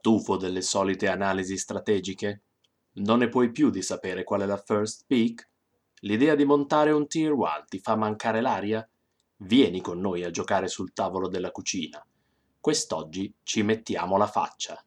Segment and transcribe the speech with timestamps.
[0.00, 2.42] Stufo delle solite analisi strategiche?
[2.98, 5.50] Non ne puoi più di sapere qual è la first pick?
[6.02, 8.88] L'idea di montare un tier 1 ti fa mancare l'aria?
[9.38, 12.00] Vieni con noi a giocare sul tavolo della cucina.
[12.60, 14.80] Quest'oggi ci mettiamo la faccia.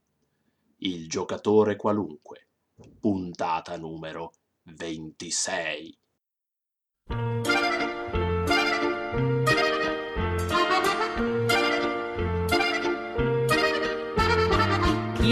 [0.78, 2.48] Il giocatore qualunque.
[2.98, 4.32] Puntata numero
[4.64, 6.00] 26.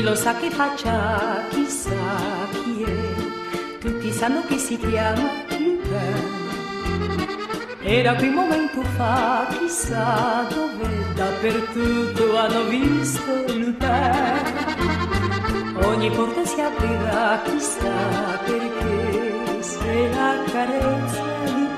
[0.01, 1.91] Lo sa che faccia, chissà
[2.51, 3.77] chi è.
[3.79, 5.81] Tutti sanno che si chiama Lupin.
[7.81, 13.77] Era qui un momento fa, chissà dove, dappertutto hanno visto Lupin.
[15.83, 21.77] Ogni porta si aprirà, chissà perché, se la carezza Lupin.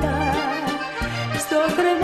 [1.38, 2.01] Sto tremando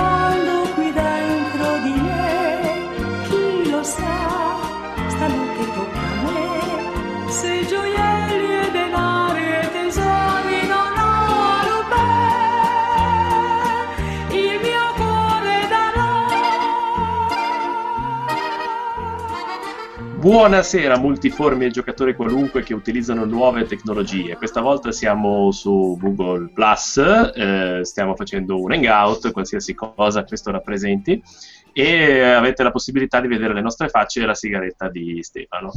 [20.27, 24.35] Buonasera multiformi e giocatori qualunque che utilizzano nuove tecnologie.
[24.35, 31.23] Questa volta siamo su Google Plus, eh, stiamo facendo un hangout, qualsiasi cosa questo rappresenti,
[31.71, 35.71] e avete la possibilità di vedere le nostre facce e la sigaretta di Stefano.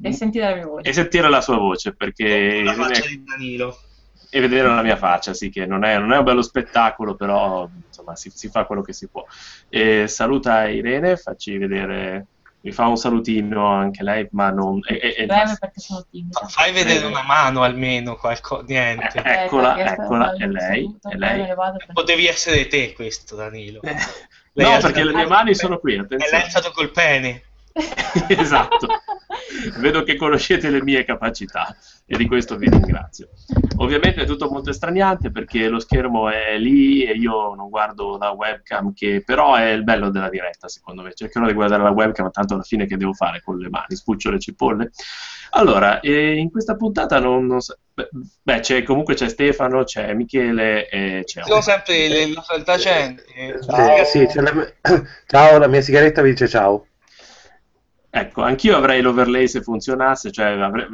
[0.00, 0.88] E sentire la mia voce.
[0.88, 3.78] E sentire la sua voce, perché la faccia di Danilo.
[4.30, 7.68] e vedere la mia faccia, sì, che non è, non è un bello spettacolo, però
[7.86, 9.26] insomma si, si fa quello che si può.
[9.68, 12.28] E saluta Irene, facci vedere,
[12.64, 14.80] mi fa un salutino anche lei, ma non...
[14.88, 15.56] E, e- e Breve basta.
[15.60, 16.40] perché sono timida.
[16.40, 19.20] Fa- Fai vedere una mano almeno, qualcosa, niente.
[19.22, 21.46] Eh, eccola, Aspetta, eccola, è lei, è lei.
[21.46, 23.82] per- Potevi essere te questo, Danilo.
[23.82, 23.94] Eh,
[24.54, 26.42] no, perché le mie mani sono qui, E attenzione.
[26.44, 27.42] alzato col pene.
[28.28, 28.86] esatto.
[29.78, 33.30] Vedo che conoscete le mie capacità e di questo vi ringrazio.
[33.78, 38.30] Ovviamente è tutto molto estraniante perché lo schermo è lì e io non guardo la
[38.30, 41.14] webcam, che però è il bello della diretta, secondo me.
[41.14, 44.30] Cercherò di guardare la webcam, tanto alla fine che devo fare con le mani, spuccio
[44.30, 44.90] le cipolle.
[45.50, 48.08] Allora, eh, in questa puntata non, non so- beh,
[48.42, 53.22] beh, c'è, comunque c'è Stefano, c'è Michele e c'è Sono sempre le, le saltacenti.
[53.64, 54.04] Ciao.
[54.04, 54.52] Sì, c'è la...
[55.26, 56.86] ciao, la mia sigaretta vi dice ciao.
[58.16, 60.86] Ecco, anch'io avrei l'overlay se funzionasse, cioè avrei,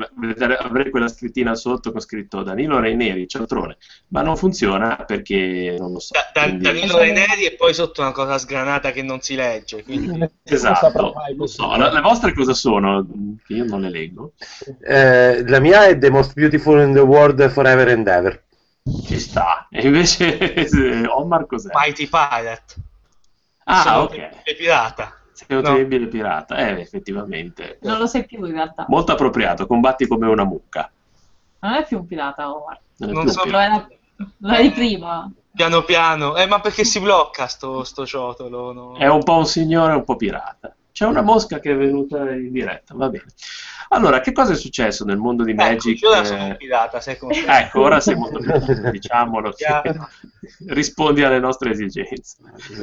[0.58, 3.76] avrei quella scrittina sotto con scritto Danilo Reineri, cialtrone,
[4.08, 6.14] ma non funziona perché non lo so.
[6.14, 9.84] Da, da- quindi- Danilo Raineri e poi sotto una cosa sgranata che non si legge.
[9.84, 10.26] Quindi...
[10.44, 11.76] Esatto, lo so.
[11.76, 13.06] La- Le vostre cosa sono?
[13.44, 14.32] Che Io non le leggo.
[14.82, 18.42] Eh, la mia è The Most Beautiful in the World Forever and Ever.
[19.04, 19.66] Ci sta.
[19.70, 20.38] E invece
[21.06, 21.68] Omar cos'è?
[21.74, 22.74] Mighty Pirate.
[23.64, 24.54] Ah, Sono ok.
[24.56, 25.14] pirata.
[25.32, 26.56] Sei un terribile pirata.
[26.56, 27.78] Eh, effettivamente.
[27.82, 28.84] Non lo sei più in realtà.
[28.88, 30.90] Molto appropriato, combatti come una mucca.
[31.60, 32.78] Non è più un pirata, Omar.
[32.96, 33.88] Non è Non più un so- Lo era,
[34.38, 35.30] lo eri prima.
[35.52, 36.36] Piano piano.
[36.36, 38.72] Eh, ma perché si blocca sto, sto ciotolo?
[38.72, 38.96] no?
[38.96, 40.74] È un po' un signore, un po' pirata.
[40.92, 43.24] C'è una mosca che è venuta in diretta, va bene.
[43.92, 46.00] Allora, che cosa è successo nel mondo di Ecco, Magic?
[46.00, 47.34] io ora sono eh, un pirata, sai come...
[47.44, 48.50] Ecco, ora sei molto più
[48.90, 49.52] diciamolo
[50.66, 52.36] rispondi alle nostre esigenze.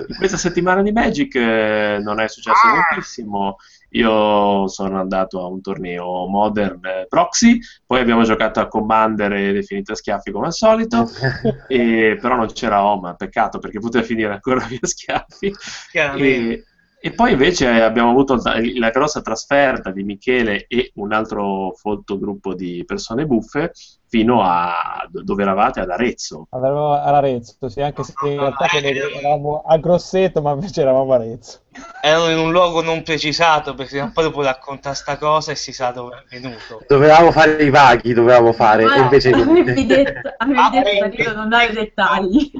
[0.07, 2.73] In questa settimana di Magic eh, non è successo Ah.
[2.75, 3.55] moltissimo.
[3.91, 9.53] Io sono andato a un torneo Modern eh, Proxy, poi abbiamo giocato a Commander e
[9.53, 11.09] definito a schiaffi come al solito,
[11.69, 15.53] e, però non c'era Oma, peccato perché poteva finire ancora via schiaffi.
[15.89, 16.53] Chiaramente.
[16.53, 16.63] E,
[17.07, 22.53] e poi invece abbiamo avuto la, grossa trasferta di Michele e un altro folto gruppo
[22.53, 23.71] di persone buffe
[24.09, 26.47] fino a dove eravate ad Arezzo.
[26.51, 31.13] Eravamo all'Arezzo, sì, anche se in realtà credo che eravamo a Grosseto, ma invece eravamo
[31.13, 31.59] a Arezzo.
[32.01, 35.91] Erano in un luogo non precisato perché poi dopo racconta sta cosa e si sa
[35.91, 36.81] dove è venuto.
[36.85, 41.33] Dovevamo fare i vaghi, dovevamo fare, e Guarda, invece avevi detto, avevi Ah, detto eh,
[41.33, 42.51] non dai dettagli.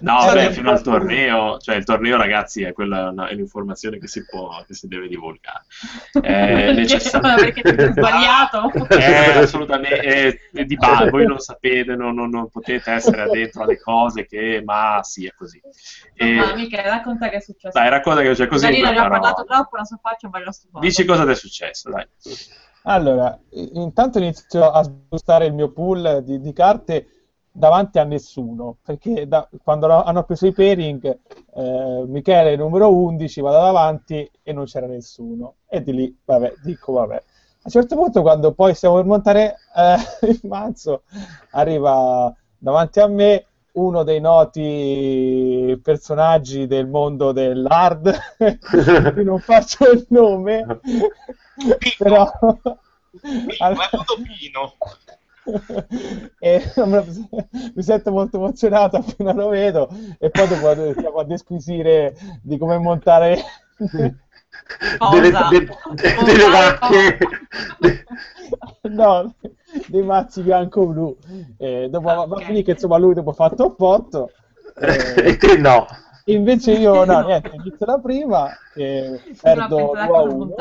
[0.00, 0.52] No, vabbè, sì.
[0.52, 4.24] fino al torneo, cioè il torneo ragazzi è quella è una- è un'informazione che si
[4.24, 5.64] può, che si deve divulgare.
[6.22, 7.34] È necessario.
[7.52, 8.70] Perché sbagliato.
[8.94, 13.62] Eh, assolutamente, eh, è di base, voi non sapete, non, non- non potete essere addentro
[13.64, 15.60] alle cose che, ma sì, è così.
[16.14, 17.76] E, Ma mica, racconta che è successo.
[17.76, 19.08] dai, racconta che così due ne ha parole.
[19.08, 20.84] parlato troppo, la sua faccia mi ha stufato.
[20.84, 22.06] Dici cosa ti è successo, dai.
[22.84, 27.08] Allora, intanto inizio a spostare il mio pool di, di carte
[27.56, 31.18] davanti a nessuno, perché da- quando hanno preso i pairing,
[31.54, 35.54] eh, Michele numero 11, vado davanti e non c'era nessuno.
[35.68, 37.14] E di lì, vabbè, dico vabbè.
[37.14, 39.96] A un certo punto, quando poi stiamo per montare eh,
[40.28, 41.02] il mazzo,
[41.52, 48.12] arriva davanti a me uno dei noti personaggi del mondo dell'hard,
[49.22, 50.80] non faccio il nome,
[51.96, 52.28] però...
[53.58, 54.74] Ma è tutto Pino.
[56.38, 56.62] e
[57.74, 59.88] mi sento molto emozionato appena lo vedo
[60.18, 63.38] e poi dopo iniziamo a disquisire di come montare
[65.10, 67.18] delle, de- de- delle vacche
[68.82, 69.34] no,
[69.88, 71.16] dei mazzi bianco-blu
[71.58, 72.44] e dopo va Ok.
[72.44, 74.30] finire che insomma lui dopo fa top 8
[74.76, 75.86] e te no.
[76.26, 80.54] invece io no niente inizio la prima e perdo 2 a 1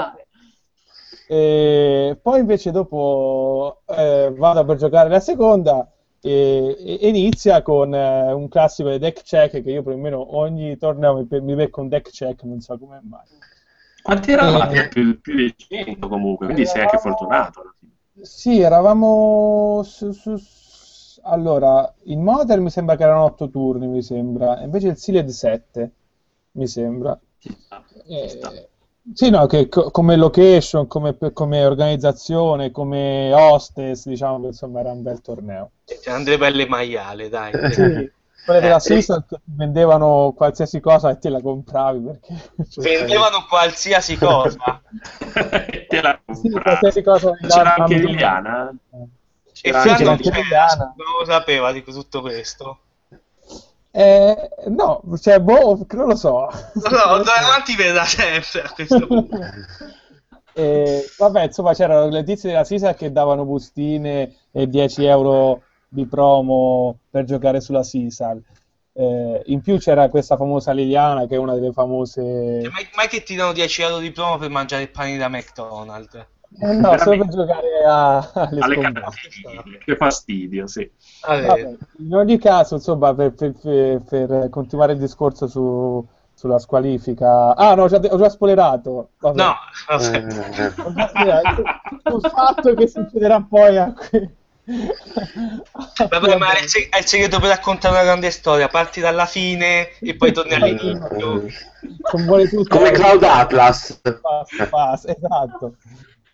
[1.36, 5.88] e poi invece dopo eh, vado per giocare la seconda
[6.22, 10.36] e, e inizia con eh, un classico di deck check che io più o meno
[10.38, 13.26] ogni torneo mi, mi becco un deck check non so come mai
[14.02, 14.86] Quanti eravate?
[14.86, 14.88] Eh.
[14.90, 17.62] Più, più di 100 comunque, quindi sei anche fortunato.
[17.62, 17.92] alla fine.
[18.22, 24.02] Sì, eravamo su, su- su- allora, in Modern mi sembra che erano 8 turni, mi
[24.02, 25.92] sembra, invece il Sealed 7,
[26.52, 27.18] mi sembra.
[27.40, 28.52] Ci sta, ci Eh, sta.
[29.14, 34.92] Sì, no, che co- come location, come, come organizzazione, come hostess, diciamo che insomma era
[34.92, 35.72] un bel torneo.
[36.02, 37.58] C'erano delle belle maiale, dai.
[37.70, 38.12] Sì,
[38.44, 39.08] quelle della Eh, sì.
[39.46, 42.34] vendevano qualsiasi cosa e te la compravi perché...
[42.76, 44.82] Vendevano qualsiasi cosa.
[45.90, 46.62] Te la Sì, compravi.
[46.62, 48.00] qualsiasi cosa C'era anche.
[48.00, 48.70] Liliana?
[49.64, 50.96] E C'era Sì, Fra c'era non anche c'era, Liliana.
[50.96, 52.83] non lo sapeva di tutto questo.
[53.96, 56.50] Eh, no, cioè, boh, non lo so.
[56.74, 59.38] No, no, davanti verrà sempre a questo punto.
[60.56, 66.06] E, vabbè, insomma, c'erano le tizie della Sisa che davano bustine e 10 euro di
[66.06, 68.40] promo per giocare sulla Sisal.
[68.94, 72.22] Eh, in più c'era questa famosa Liliana che è una delle famose.
[72.62, 75.28] Cioè, mai, mai che ti danno 10 euro di promo per mangiare i pani da
[75.28, 76.24] McDonald's?
[76.60, 79.30] Eh, no, solo per giocare a- alle Alle scommesse.
[79.84, 80.90] Che fastidio, sì.
[81.26, 87.56] Vabbè, in ogni caso, insomma, per, per- per- continuare il discorso su- sulla squalifica.
[87.56, 89.10] Ah, no, ho già, ho già spoilerato.
[89.20, 89.42] Vabbè.
[89.42, 89.54] No,
[89.88, 90.18] vabbè.
[90.18, 92.10] Eh.
[92.10, 94.42] Sul fatto che succederà poi a qui.
[94.66, 98.68] Vabbè, ma il segreto per raccontare una grande storia.
[98.70, 101.48] Parti dalla fine e poi torni all'inizio.
[102.14, 102.78] Non vuole tutto.
[102.78, 105.76] come Cloud Atlas Passa, passa, esatto.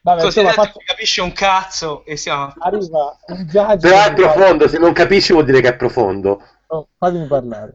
[0.02, 2.54] Vabbè, Così insomma, fatto- capisce un cazzo e siamo...
[2.60, 3.78] arriva un judge.
[3.78, 7.72] però è profondo se non capisci vuol dire che è profondo Oh, fatemi parlare.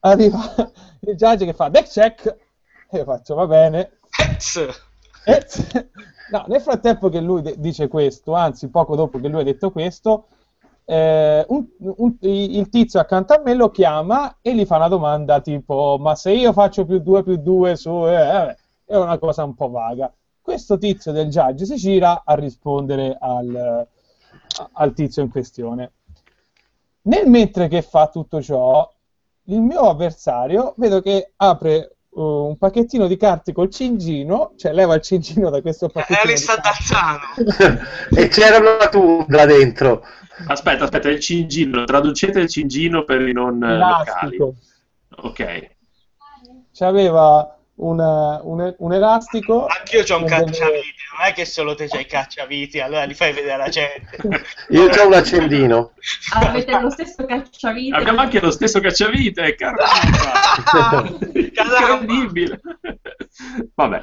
[0.00, 0.38] Arriva
[1.00, 2.36] il judge che fa deck check
[2.90, 3.98] e io faccio va bene.
[4.08, 4.56] Pezz!
[5.24, 5.46] E-
[6.30, 9.70] no, nel frattempo che lui de- dice questo, anzi poco dopo che lui ha detto
[9.72, 10.28] questo,
[10.86, 15.40] eh, un- un- il tizio accanto a me lo chiama e gli fa una domanda
[15.40, 18.06] tipo ma se io faccio più 2 più 2 su...
[18.06, 18.56] eh,
[18.86, 20.10] è una cosa un po' vaga.
[20.46, 23.84] Questo tizio del judge si gira a rispondere al,
[24.74, 25.90] al tizio in questione.
[27.02, 28.88] Nel mentre che fa tutto ciò,
[29.46, 34.94] il mio avversario vedo che apre uh, un pacchettino di carte col cingino, cioè leva
[34.94, 37.42] il cingino da questo È pacchettino di Alessa carte.
[37.42, 37.80] Tazzano.
[38.14, 40.04] e c'era una tundra dentro
[40.46, 41.82] Aspetta, aspetta, il cingino.
[41.82, 44.36] Traducete il cingino per i non eh, locali.
[44.36, 44.54] elastico.
[45.22, 45.70] Ok.
[46.72, 49.66] C'aveva una- un, un elastico.
[49.66, 53.32] Anch'io c'ho un cacciavite, non è che solo te c'hai i cacciaviti, allora li fai
[53.32, 54.18] vedere alla gente.
[54.70, 55.92] io ho un accendino
[56.34, 57.96] Avete lo stesso cacciavite.
[57.96, 59.84] Abbiamo anche lo stesso cacciavite, caramba!
[60.64, 61.18] Caramba!
[61.32, 62.60] Incredibile!
[63.74, 64.00] Vabbè,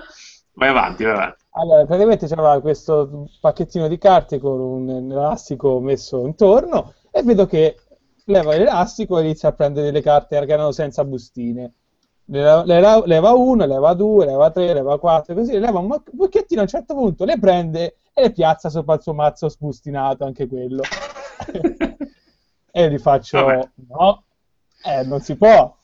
[0.54, 1.44] vai avanti, vai avanti.
[1.52, 7.78] Allora, praticamente c'aveva questo pacchettino di carte con un elastico messo intorno e vedo che
[8.26, 11.74] leva l'elastico e inizia a prendere delle carte che erano senza bustine.
[12.26, 16.62] Le leva, le leva- una, leva due, leva tre, leva quattro, così, leva un pacchettino
[16.62, 20.48] a un certo punto, le prende e le piazza sopra il suo mazzo sbustinato, anche
[20.48, 20.84] quello.
[22.72, 23.70] e gli faccio, Vabbè.
[23.90, 24.24] no,
[24.86, 25.76] eh, non si può.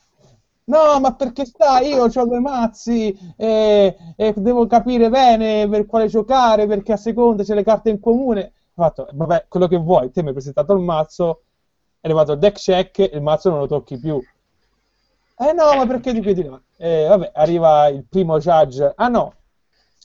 [0.65, 1.79] No, ma perché sta?
[1.79, 7.43] Io ho due mazzi e, e devo capire bene per quale giocare perché a seconda
[7.43, 8.53] c'è le carte in comune.
[8.75, 10.11] Ho fatto, vabbè, quello che vuoi.
[10.11, 11.41] Te mi hai presentato il mazzo,
[11.99, 14.21] è arrivato il deck check il mazzo non lo tocchi più.
[15.41, 16.61] Eh no, ma perché di là?
[16.77, 18.91] Eh, vabbè, arriva il primo judge.
[18.95, 19.33] Ah no,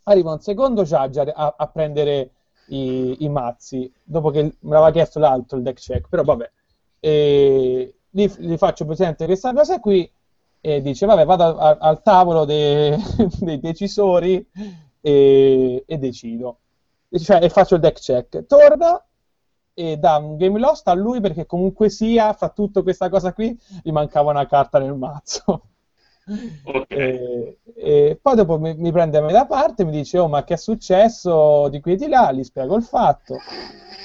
[0.04, 2.30] arriva un secondo judge a, a- a prendere
[2.66, 6.08] i, i mazzi dopo che me l'aveva chiesto l'altro il deck check.
[6.08, 6.50] Però vabbè,
[7.00, 10.08] e gli, gli faccio presente questa cosa qui
[10.60, 12.96] e dice vabbè vado a- al tavolo de-
[13.40, 14.46] dei decisori
[15.00, 16.60] e, e decido
[17.18, 19.02] cioè, e faccio il deck check torna
[19.74, 23.58] e dà un game lost a lui perché comunque sia fa tutta questa cosa qui
[23.82, 25.62] gli mancava una carta nel mazzo.
[26.64, 26.90] Ok.
[26.90, 30.42] e, e poi dopo mi, mi prende me da parte e mi dice oh ma
[30.44, 31.68] che è successo?
[31.68, 33.36] Di qui e di là gli spiego il fatto.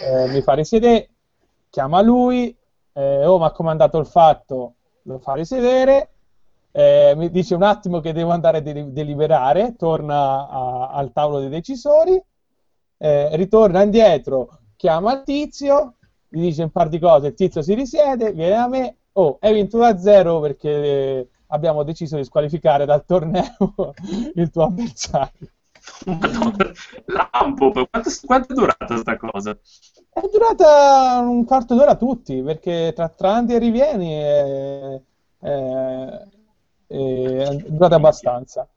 [0.04, 1.10] Eh, mi fa risiedere
[1.70, 2.56] chiama lui
[2.94, 6.10] eh, oh, mi ha comandato il fatto, lo fa risedere,
[6.72, 11.40] eh, mi dice un attimo che devo andare a de- deliberare, torna a- al tavolo
[11.40, 12.22] dei decisori,
[12.98, 15.96] eh, ritorna indietro, chiama il tizio,
[16.30, 19.54] gli dice un par di cose, il tizio si risiede, viene a me, oh, hai
[19.54, 23.94] vinto 1-0 perché abbiamo deciso di squalificare dal torneo
[24.36, 25.50] il tuo avversario.
[27.08, 29.58] Lampo, quanto, quanto è durata sta cosa?
[30.12, 35.02] È durata un quarto d'ora tutti, perché tra, tra andi e rivieni è,
[35.40, 36.24] è-
[36.88, 38.68] è durata abbastanza.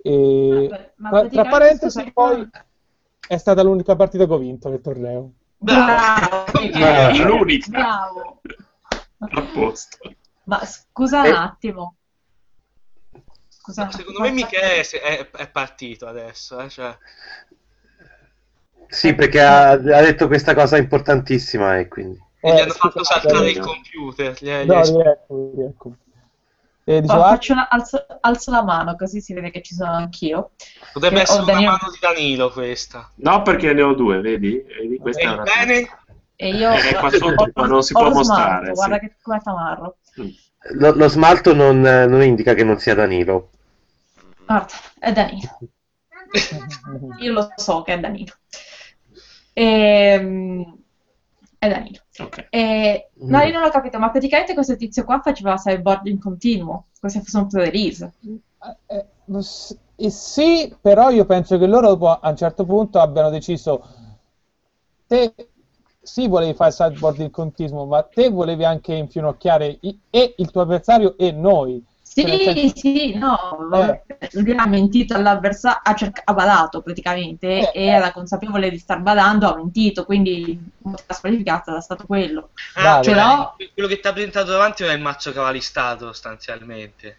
[0.00, 2.48] E, Vabbè, ma tra, tra parentesi, poi
[3.26, 5.32] è stata l'unica partita che ho vinto nel torneo.
[5.58, 7.70] Bravo, È l'unica.
[7.70, 8.40] bravo.
[9.18, 9.98] A posto.
[10.44, 11.30] Ma scusa Eh.
[11.30, 11.96] un attimo.
[13.48, 16.96] Scusa, un Secondo me Michele è, è- è partito adesso, eh, cioè.
[18.86, 22.18] Sì, perché ha, ha detto questa cosa importantissima e quindi...
[22.40, 24.32] E gli Eh, hanno fatto saltare il computer.
[24.40, 25.96] Gli, gli- No, riecco, riecco.
[26.88, 29.74] E dicevo, Oh, ah, faccio una- alzo, alzo la mano così si vede che ci
[29.74, 30.52] sono anch'io.
[30.90, 33.10] Potrebbe che essere una mano di Danilo questa.
[33.16, 34.64] No, perché ne ho due, vedi?
[34.66, 35.42] Vedi, questa è una...
[35.44, 35.88] Ebbene,
[36.36, 38.72] E io Eh, qua sotto ho- non si può lo mostrare, smalto, sì.
[38.74, 39.96] Guarda che come tamarro.
[40.78, 43.50] Lo, lo smalto non, non indica che non sia Danilo.
[44.46, 45.58] Guarda, è Danilo.
[47.20, 48.32] Io lo so che è Danilo.
[49.52, 50.78] Ehm,
[51.58, 51.98] è Danilo.
[52.18, 52.46] Ok.
[52.50, 57.12] E, no, io non ho capito, ma praticamente questo tizio qua faceva cyborging continuo, come
[57.12, 58.12] se fosse un pro release.
[58.22, 59.06] Eh, eh,
[59.96, 63.84] eh, sì, però io penso che loro dopo, a un certo punto abbiano deciso
[65.06, 65.34] te
[66.00, 71.16] sì volevi fare sideboarding contismo, ma te volevi anche infinocchiare i- e il tuo avversario
[71.18, 71.84] e noi.
[72.18, 73.36] Sì, Cioè, senso- sì, no,
[73.68, 78.78] vabbè, lui ha mentito all'avversario, ha, cerca- ha badato praticamente Eh, e era consapevole di
[78.78, 82.50] star badando, ha mentito, quindi la squalificata è stato quello.
[82.74, 87.18] ah, cioè, però- quello che ti ha presentato davanti è il mazzo cavalistato, sostanzialmente.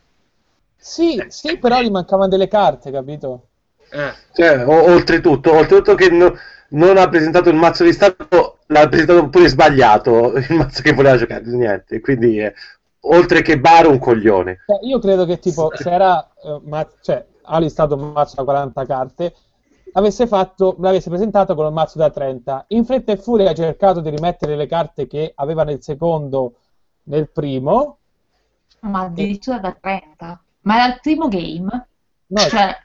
[0.77, 3.48] Sì, sì, però gli mancavano delle carte, capito?
[3.91, 4.13] Eh.
[4.34, 6.36] Cioè, o- oltretutto, oltretutto che no-
[6.70, 11.18] non ha presentato il mazzo di stato, l'ha presentato pure sbagliato, il mazzo che voleva
[11.18, 12.00] giocare, niente.
[12.00, 12.53] Quindi, eh,
[13.01, 14.63] oltre che Bar, un coglione.
[14.65, 18.44] Cioè, io credo che tipo se era eh, ma- cioè Ali stato un mazzo da
[18.44, 19.34] 40 carte
[19.94, 24.01] avesse fatto l'avesse presentato con un mazzo da 30 in fretta e furia ha cercato
[24.01, 26.53] di rimettere le carte che aveva nel secondo
[27.03, 27.98] nel primo
[28.82, 30.44] Ma addirittura da 30.
[30.62, 31.88] Ma era il primo game?
[32.27, 32.77] no Cioè,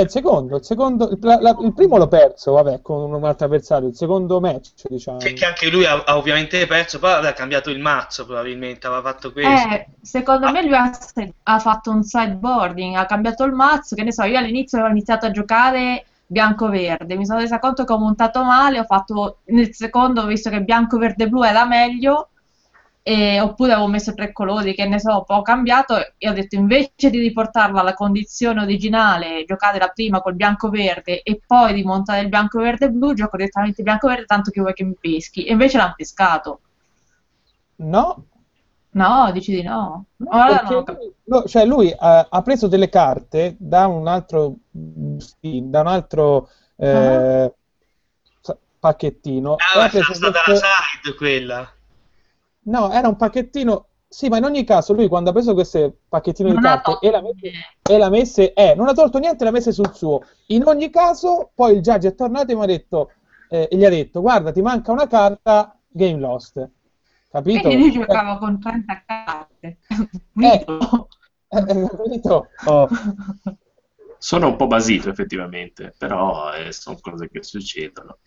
[0.00, 3.24] è il secondo il secondo il, la- la- il primo l'ho perso vabbè con un
[3.24, 7.12] altro avversario il secondo match diciamo Che, che anche lui ha, ha ovviamente perso, poi
[7.12, 9.68] aveva cambiato il mazzo probabilmente, aveva fatto questo.
[9.70, 10.90] eh, secondo me lui ha,
[11.44, 15.26] ha fatto un sideboarding, ha cambiato il mazzo, che ne so, io all'inizio avevo iniziato
[15.26, 20.22] a giocare bianco-verde, mi sono resa conto che ho montato male, ho fatto nel secondo,
[20.22, 22.30] ho visto che bianco-verde-blu era meglio,
[23.08, 26.56] e- oppure avevo messo tre colori, che ne so, poi ho cambiato e ho detto
[26.56, 32.28] invece di riportarla alla condizione originale, giocare la prima col bianco-verde e poi rimontare il
[32.28, 36.60] bianco-verde-blu, gioco direttamente bianco-verde, tanto che vuoi che mi peschi, e invece l'hanno pescato.
[37.78, 38.24] no
[38.92, 40.06] No, dici di no.
[40.16, 40.84] No,
[41.26, 44.56] no, cioè lui ha, ha preso delle carte da un altro
[45.18, 47.52] sì, da un altro eh,
[48.40, 51.72] sa- pacchettino e Ah, ha preso sarà stata la side quella.
[52.68, 56.48] No era un pacchettino sì ma in ogni caso lui quando ha preso questo pacchettino
[56.48, 59.18] di Non ha carte e l'ha, tolto messe, e l'ha messe eh, non ha tolto
[59.18, 62.62] niente l'ha messe sul suo in ogni caso poi il judge è tornato e mi
[62.62, 63.10] ha detto
[63.50, 66.70] eh, gli ha detto guarda ti manca una carta game lost
[67.30, 67.60] capito?
[67.68, 69.78] Quindi lui Eh, giocava con 30 carte.
[70.40, 71.08] Ecco.
[71.48, 72.48] eh, eh, capito?
[72.66, 72.88] Oh.
[74.18, 78.18] Sono un po' basito effettivamente, però eh, sono cose che succedono.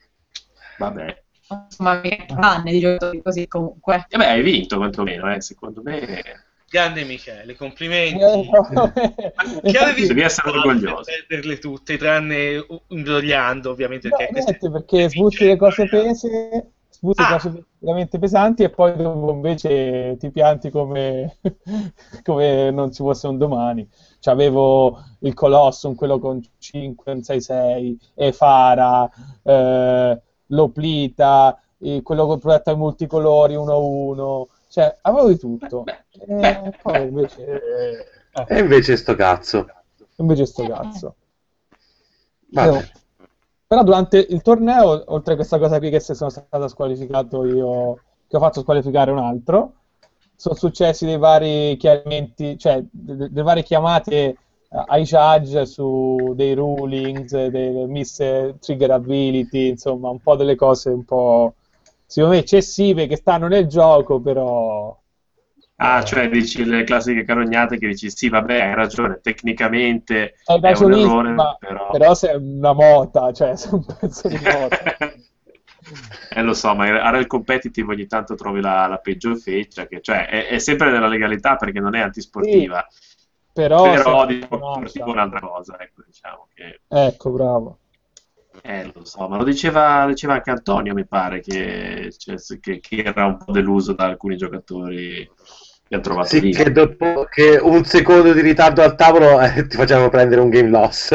[0.77, 1.23] Vabbè.
[1.51, 4.05] Insomma, tranne di giocatori così comunque.
[4.09, 6.23] E beh, hai vinto quantomeno, eh, secondo me.
[6.69, 8.23] Grande Michele, complimenti.
[8.23, 11.01] Eh, avevi Devi essere orgoglioso.
[11.03, 14.07] per perderle tutte, tranne imbrogliando, ovviamente.
[14.07, 17.33] No, Perché niente, perché sbutti le cose pese, sbutti Ah.
[17.33, 21.39] cose veramente pesanti e poi dopo invece ti pianti come,
[22.23, 23.85] come non ci fosse un domani.
[24.21, 29.09] C'avevo il Colossum, quello con 5, 6-6, Efara,
[29.43, 35.83] eh, l'Oplita, eh, quello con progetto ai multicolori 1-1, cioè avevo di tutto.
[35.85, 36.27] Beh, E
[36.61, 36.71] beh.
[36.81, 38.05] poi invece, eh,
[38.55, 39.67] E invece sto cazzo.
[40.17, 41.15] invece sto cazzo.
[42.53, 42.67] Vabbè.
[42.67, 42.89] Io-
[43.67, 47.99] Però durante il torneo, oltre a questa cosa qui che se sono stato squalificato io,
[48.27, 49.75] che ho fatto squalificare un altro,
[50.35, 54.37] sono successi dei vari chiarimenti, cioè de- delle varie chiamate eh,
[54.73, 61.55] ai judge su dei rulings, delle trigger ability, insomma, un po' delle cose un po'
[62.05, 64.97] secondo me eccessive che stanno nel gioco, però...
[65.77, 70.77] Ah, cioè dici le classiche carognate che dici sì, vabbè, hai ragione, tecnicamente È è
[70.77, 71.89] un errore, ma- però...
[71.89, 74.97] però sei una mota, cioè sei un pezzo di mota.
[76.35, 80.01] eh, lo so, ma a Real Competitive ogni tanto trovi la, la peggior feccia, che
[80.01, 82.85] cioè è, è sempre nella legalità perché non è antisportiva,
[83.53, 85.05] però, però è mota.
[85.05, 86.81] un'altra cosa, ecco, diciamo che...
[86.87, 87.77] Ecco, bravo.
[88.63, 93.01] Eh, lo so, ma lo diceva, diceva anche Antonio, mi pare, che, cioè, che- che
[93.03, 95.29] era un po' deluso da alcuni giocatori
[95.87, 96.51] che ha trovato Sì, lì.
[96.53, 100.69] che dopo che un secondo di ritardo al tavolo eh, ti facevano prendere un game
[100.69, 101.11] loss.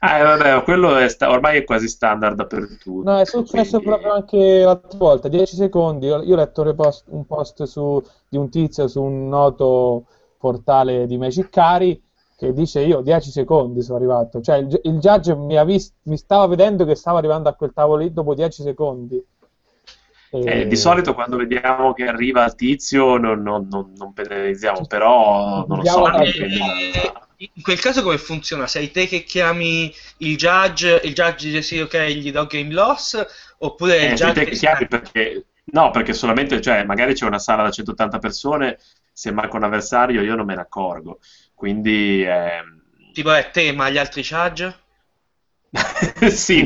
[0.00, 3.10] Ah, eh, vabbè, quello è sta- ormai è quasi standard dappertutto.
[3.10, 6.06] No, è successo quindi- proprio anche l'altra volta, 10 secondi.
[6.06, 10.04] Io, ho letto un repost- un post su, di un tizio su un noto
[10.44, 11.98] portale di Magic Cari
[12.36, 14.40] che dice io 10 secondi sono arrivato.
[14.42, 17.72] Cioè il, il judge mi, ha vis- mi stava vedendo che stavo arrivando a quel
[17.72, 19.24] tavolo lì dopo 10 secondi.
[20.30, 24.84] E- Eh, di solito quando vediamo che arriva il tizio non, non- non- non penalizziamo,
[24.86, 26.04] però non lo so.
[26.12, 28.66] Eh, in quel caso come funziona?
[28.66, 33.24] Sei te che chiami il judge, il judge dice sì, ok, gli do game loss,
[33.58, 37.26] oppure Eh, il sei judge te che chiami perché no, perché solamente, cioè, magari c'è
[37.26, 38.78] una sala da 180 persone,
[39.12, 41.18] se manca un avversario io non me ne accorgo.
[41.54, 44.82] Quindi ehm, tipo è te, ma gli altri judge?
[46.30, 46.62] sì,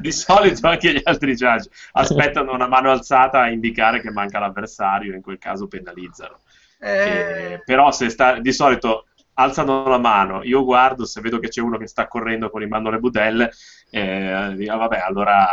[0.00, 5.14] di, solito anche gli altri judge aspettano una mano alzata a indicare che manca l'avversario,
[5.14, 6.40] in quel caso penalizzano.
[6.80, 9.07] Eh, Eh, però se sta, di solito
[9.38, 12.68] alzano la mano, io guardo, se vedo che c'è uno che sta correndo con in
[12.68, 13.50] mano le budelle,
[13.90, 15.46] eh, dico, "Ah, vabbè, allora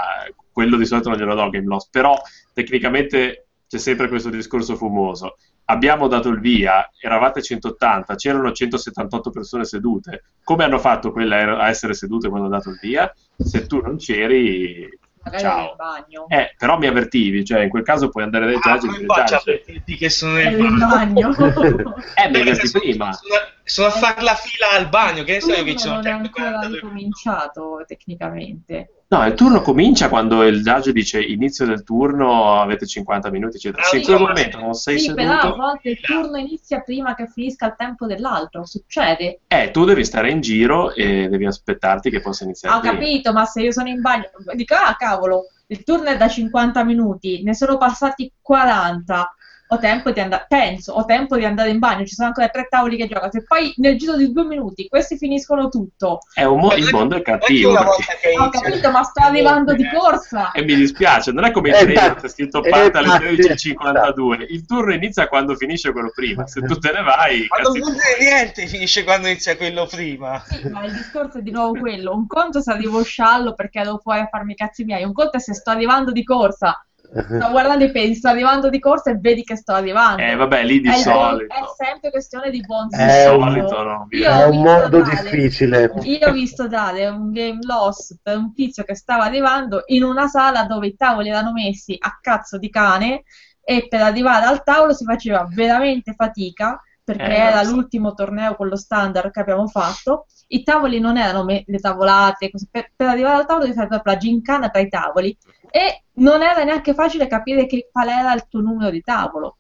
[0.51, 2.19] quello di solito non glielo do game loss, però
[2.53, 5.37] tecnicamente c'è sempre questo discorso fumoso.
[5.65, 10.23] Abbiamo dato il via, eravate 180, c'erano 178 persone sedute.
[10.43, 13.11] Come hanno fatto quelle a a essere sedute quando ho dato il via?
[13.37, 14.87] Se tu non c'eri,
[15.25, 15.75] Magari ciao.
[15.75, 16.25] bagno.
[16.27, 19.05] Eh, però mi avvertivi, cioè in quel caso puoi andare dai ah, e come dire
[19.07, 21.29] faccio a avvertirti che sono nel bagno?
[22.13, 23.11] Eh, mi avverti prima.
[23.11, 25.87] sono, sono a fare la fila al bagno, che ne so io che Il ci
[25.87, 26.75] turno sono non è ancora 42 minuti.
[26.75, 28.89] ricominciato tecnicamente.
[29.07, 33.83] No, il turno comincia quando il judge dice inizio del turno, avete 50 minuti, eccetera.
[33.83, 37.13] Se in quel momento non sei Sì, però a seduto, volte il turno inizia prima
[37.15, 39.41] che finisca il tempo dell'altro, succede.
[39.47, 42.93] eh, tu devi stare in giro e devi aspettarti che possa iniziare Ho prima.
[42.95, 46.83] capito, ma se io sono in bagno, dico, ah cavolo, il turno è da 50
[46.83, 49.35] minuti, ne sono passati 40,
[49.67, 52.67] ho tempo di andare, penso, ho tempo di andare in bagno, ci sono ancora tre
[52.69, 56.59] tavoli che giocano, se poi nel giro di due minuti questi finiscono tutto, È un
[56.59, 57.73] mo- il non- mondo è non cattivo.
[57.73, 60.51] perché- ho capito, ma sto arrivando di corsa.
[60.51, 64.45] E mi dispiace, non è come in Eh, treno c'è scritto parte alle infatti, 13.52.
[64.49, 66.45] Il turno inizia quando finisce quello prima.
[66.47, 69.87] Se tu te ne vai, Ma non cazzi vuol dire niente, finisce quando inizia quello
[69.87, 70.43] prima.
[70.47, 72.13] Sì, ma il discorso è di nuovo quello.
[72.13, 75.03] Un conto se arrivo sciallo perché devo fuori a farmi i cazzi miei.
[75.03, 76.79] Un conto è se sto arrivando di corsa.
[77.39, 80.21] Sto guardando i pesi, sto arrivando di corsa e vedi che sto arrivando.
[80.21, 81.53] Eh, vabbè, lì di è, solito.
[81.53, 83.37] è sempre questione di buon È senso.
[83.37, 85.91] un- solito no, Io È ho un visto mondo dare- difficile.
[86.03, 90.27] Io ho visto dare un game loss per un tizio che stava arrivando in una
[90.27, 93.23] sala dove i tavoli erano messi a cazzo di cane
[93.63, 98.67] e per arrivare al tavolo si faceva veramente fatica perché Eh, era l'ultimo torneo con
[98.67, 100.25] lo standard che abbiamo fatto.
[100.47, 102.49] I tavoli non erano me- le tavolate.
[102.71, 105.37] Per, per arrivare al tavolo devi fare proprio la gincana tra i tavoli
[105.75, 109.57] e non era neanche facile capire che, qual era il tuo numero di tavolo.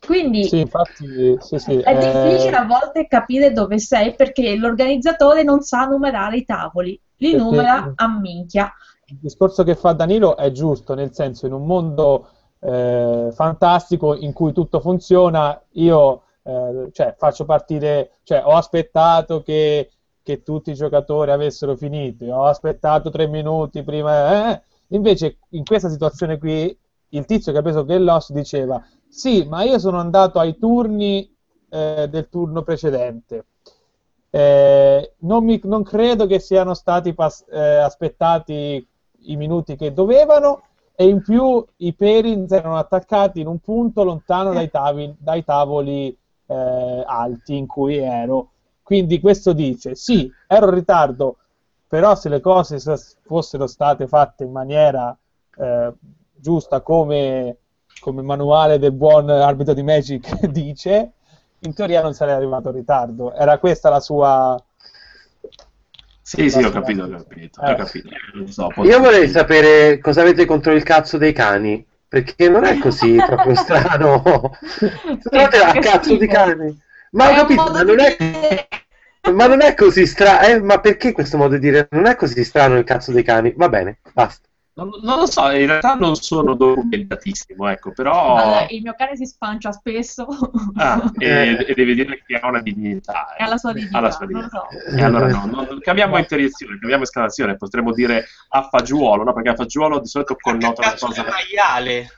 [0.00, 5.42] Quindi Sì, infatti, sì, sì, è eh, difficile a volte capire dove sei perché l'organizzatore
[5.42, 8.72] non sa numerare i tavoli, li Perché- numera a minchia.
[9.08, 14.32] il discorso che fa Danilo è giusto, nel senso in un mondo eh, fantastico in
[14.32, 19.90] cui tutto funziona, io eh, cioè, faccio partire, cioè, ho aspettato che,
[20.22, 24.62] che tutti i giocatori avessero finito, ho aspettato tre minuti prima, eh,
[24.94, 26.76] invece in questa situazione qui
[27.10, 31.30] il tizio che ha preso Game Loss diceva sì, ma io sono andato ai turni
[31.68, 33.46] eh, del turno precedente.
[34.30, 38.86] Eh, non, mi- non credo che siano stati pas- eh, aspettati
[39.24, 40.62] i minuti che dovevano
[40.94, 46.16] e in più i Perins erano attaccati in un punto lontano dai, tavi- dai tavoli
[46.46, 48.50] eh, alti in cui ero.
[48.82, 51.36] Quindi questo dice, sì, ero in ritardo,
[51.92, 52.80] però se le cose
[53.20, 55.14] fossero state fatte in maniera
[55.58, 55.92] eh,
[56.34, 57.58] giusta come,
[58.00, 61.10] come il manuale del buon arbitro di Magic dice,
[61.58, 63.34] in teoria non sarei arrivato in ritardo.
[63.34, 64.58] Era questa la sua...
[66.22, 67.60] Sì, sì, ho capito, ho capito.
[67.60, 67.72] Eh.
[67.72, 68.08] Ho capito.
[68.36, 72.78] Non so, Io vorrei sapere cosa avete contro il cazzo dei cani, perché non è
[72.78, 74.22] così proprio strano.
[75.28, 76.74] Guardate a cazzo di cani.
[77.10, 78.66] Ma ho È un capito, ma di non è,
[79.30, 80.46] ma non è così strano.
[80.46, 83.52] Eh, ma perché questo modo di dire non è così strano il cazzo dei cani?
[83.56, 84.48] Va bene, basta.
[84.74, 88.36] Non, non lo so, in realtà non sono documentatissimo, ecco, però...
[88.36, 90.26] Allora, il mio cane si spancia spesso.
[90.76, 93.34] Ah, e, e devi dire che ha una dignità.
[93.34, 94.66] È alla sua dignità, Ha la sua non lo dignità.
[94.70, 94.96] so.
[94.96, 99.34] E allora no, non- cambiamo interiezione, cambiamo escalazione, potremmo dire a fagiolo, no?
[99.34, 101.24] Perché a fagiolo di solito connota una cazzo cosa...
[101.28, 102.08] maiale?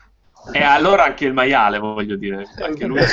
[0.51, 2.99] E allora anche il maiale, voglio dire, anche lui...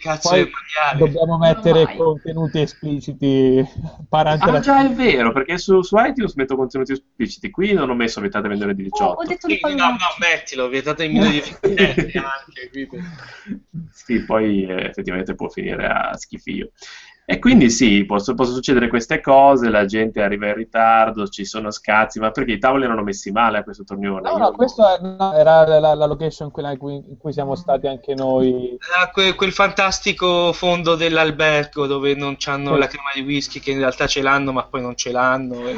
[0.00, 0.98] Cazzo Poi del maiale?
[0.98, 1.96] dobbiamo mettere mai.
[1.96, 3.66] contenuti espliciti
[4.08, 7.94] parante Ah già, è vero, perché su, su iTunes metto contenuti espliciti, qui non ho
[7.94, 9.20] messo vietate vendere di Oh, 18.
[9.20, 12.86] ho detto Sì, no, no, mettilo, vietato in meno di 27 anche.
[12.86, 13.08] quindi.
[13.90, 16.70] Sì, poi eh, effettivamente può finire a schifio.
[17.26, 21.70] E quindi sì, posso- possono succedere queste cose, la gente arriva in ritardo, ci sono
[21.70, 24.18] scazzi, ma perché i tavoli erano messi male a questo torneo?
[24.20, 24.98] No, no, questa
[25.34, 28.76] era la, la location quella in cui, in cui siamo stati anche noi.
[28.94, 32.78] Era que- quel fantastico fondo dell'albergo dove non c'hanno Sì.
[32.78, 35.66] la crema di whisky, che in realtà ce l'hanno, ma poi non ce l'hanno.
[35.66, 35.76] e-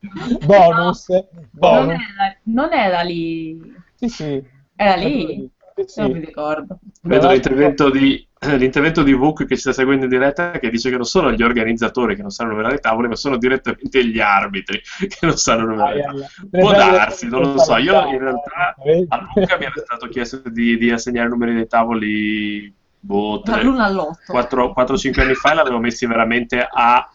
[0.46, 1.92] Bonus, Non bonus.
[1.92, 3.60] era, non era lì.
[3.94, 4.42] Sì, sì.
[4.74, 5.48] Era lì?
[5.86, 6.78] Sì, Non mi ricordo.
[7.02, 8.26] Vedo l'intervento di,
[8.56, 11.42] l'intervento di Vuk che ci sta seguendo in diretta che dice che non sono gli
[11.42, 15.66] organizzatori che non sanno numerare i tavoli, ma sono direttamente gli arbitri che non sanno
[15.66, 16.22] numerare tavoli.
[16.22, 16.60] ai.
[16.60, 17.76] Può darsi, non lo so.
[17.76, 18.74] Io in realtà
[19.08, 23.56] a Luca mi era stato chiesto di, di assegnare i numeri dei tavoli boh, tre-
[23.56, 24.32] Dall'uno all'otto.
[24.32, 27.10] 4-5 anni fa e l'avevo messi veramente a,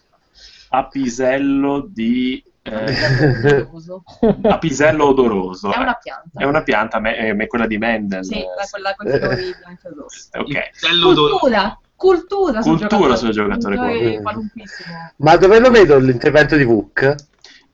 [0.70, 4.04] a pisello di eh, Uso.
[4.44, 5.72] a pisello odoroso.
[5.72, 6.00] È una eh.
[6.02, 6.40] pianta.
[6.40, 8.26] È una pianta, me- è quella di Mendel.
[8.26, 10.30] Sì, quella con i colori bianchi e rossi.
[10.34, 10.48] Ok.
[10.50, 11.38] Il pisello d'oro.
[11.38, 13.18] Cultura, cultura sul Cultura giocatore.
[13.18, 13.76] sul giocatore
[14.22, 15.14] Cultura.
[15.18, 17.16] Ma dove lo vedo l'intervento di Vuk?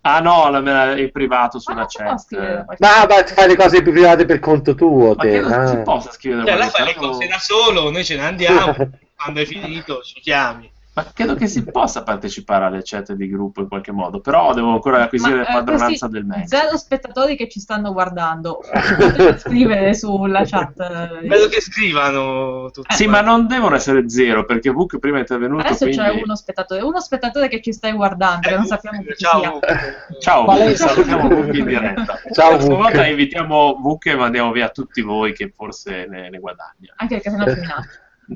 [0.04, 2.18] Ah no, la, me la- in privato sulla Ah, si chat.
[2.20, 5.30] scrivere Ma, ma fai le cose più private per conto tuo, Ma te.
[5.30, 5.82] che non si ah.
[5.84, 8.74] possa scrivere Cioè, qualcosa, fai le cose da solo, noi ce ne andiamo.
[9.16, 10.72] Quando hai finito, ci chiami.
[10.94, 14.74] Ma credo che si possa partecipare alle chat di gruppo in qualche modo, però devo
[14.74, 16.58] ancora acquisire Ma, la eh, padronanza questi del mezzo.
[16.58, 18.60] Zero spettatori che ci stanno guardando.
[18.98, 20.78] Potete scrivere sulla chat.
[20.82, 22.94] eh, Vedo che scrivano tutti.
[22.94, 26.04] Sì, ma non devono essere zero, perché Vuk prima è intervenuto, Adesso quindi...
[26.04, 29.60] c'è uno spettatore, uno spettatore che ci stai guardando, che non sappiamo chi ciao.
[29.62, 30.20] sia.
[30.20, 32.20] Ciao, salutiamo Vuk in diretta.
[32.34, 36.94] Ciao, Questa volta invitiamo Vuk e mandiamo via tutti voi che forse ne, ne guadagna.
[36.98, 37.86] Anche perché sennò minaccia.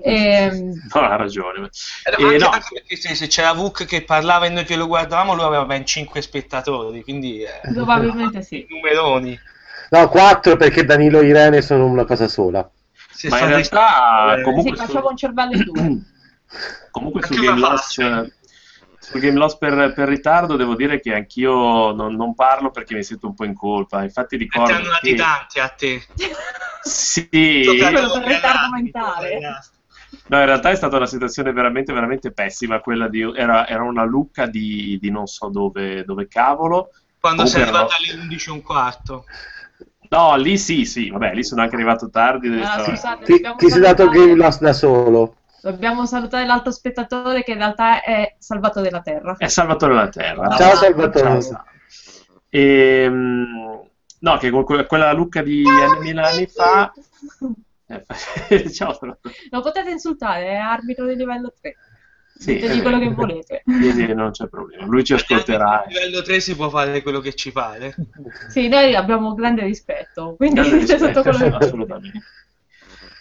[0.01, 1.69] Ehm, No, ha ragione.
[2.03, 4.87] Eh, anche, no, anche perché se, se c'era Vuk che parlava e noi che lo
[4.87, 8.65] guardavamo, lui aveva ben 5 spettatori, quindi eh, probabilmente sì.
[8.69, 9.39] numeroni.
[9.89, 12.69] No, quattro perché Danilo e Irene sono una cosa sola.
[13.11, 16.01] Se Ma in realtà, eh, comunque- Sì, facciamo un cervello due.
[16.91, 17.99] Comunque Anche sul game, loss,
[18.99, 23.03] sul game loss per, per ritardo devo dire che anch'io non, non parlo perché mi
[23.03, 24.03] sento un po' in colpa.
[24.03, 25.15] Infatti E ti ricordo hanno dati che...
[25.15, 26.01] tanti a te.
[26.81, 29.39] Sì, Quello per ritardo mentale.
[30.27, 32.79] No, in realtà è stata una situazione veramente, veramente pessima.
[32.79, 36.91] Quella di, era, era una lucca di, di non so dove, dove cavolo.
[37.19, 39.25] Quando sei Comunque arrivato alle 11 e un quarto.
[40.09, 42.61] No, lì sì, sì, vabbè, lì sono anche arrivato tardi.
[42.61, 45.37] Ah, scusate, Ti, ti sei dato game loss da solo.
[45.61, 49.35] Dobbiamo salutare l'altro spettatore che in realtà è Salvatore della Terra.
[49.35, 50.55] È Salvatore della Terra.
[50.55, 51.25] Ciao, Salvatore.
[51.25, 51.63] Ciao, Sal.
[52.49, 53.81] Ehm,
[54.19, 56.93] no, che que- quella lucca di anni, mille anni fa...
[57.87, 58.97] Eh, Ciao.
[59.49, 61.75] Lo potete insultare, è arbitro di livello 3.
[62.37, 63.61] Sì, Ditegli è quello che volete.
[63.65, 64.85] Quindi non c'è problema.
[64.85, 65.83] Lui ci ascolterà.
[65.83, 67.95] A livello 3 si può fare quello che ci pare.
[68.49, 72.21] Sì, noi abbiamo grande rispetto, quindi Grande dite rispetto, tutto quello che assolutamente.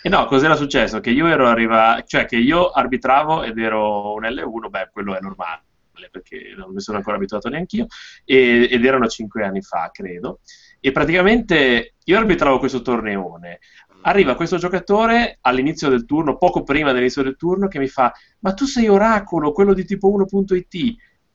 [0.03, 1.01] E no, cos'era successo?
[1.01, 5.21] Che io ero arrivato, cioè che io arbitravo ed ero un L1, beh, quello è
[5.21, 5.63] normale,
[6.11, 7.87] perché non mi sono ancora abituato neanch'io,
[8.25, 10.41] e- ed erano cinque anni fa, credo.
[10.81, 13.61] E praticamente io arbitravo questo torneone.
[14.07, 18.53] Arriva questo giocatore all'inizio del turno, poco prima dell'inizio del turno, che mi fa: Ma
[18.53, 20.75] tu sei Oracolo, quello di tipo 1.it.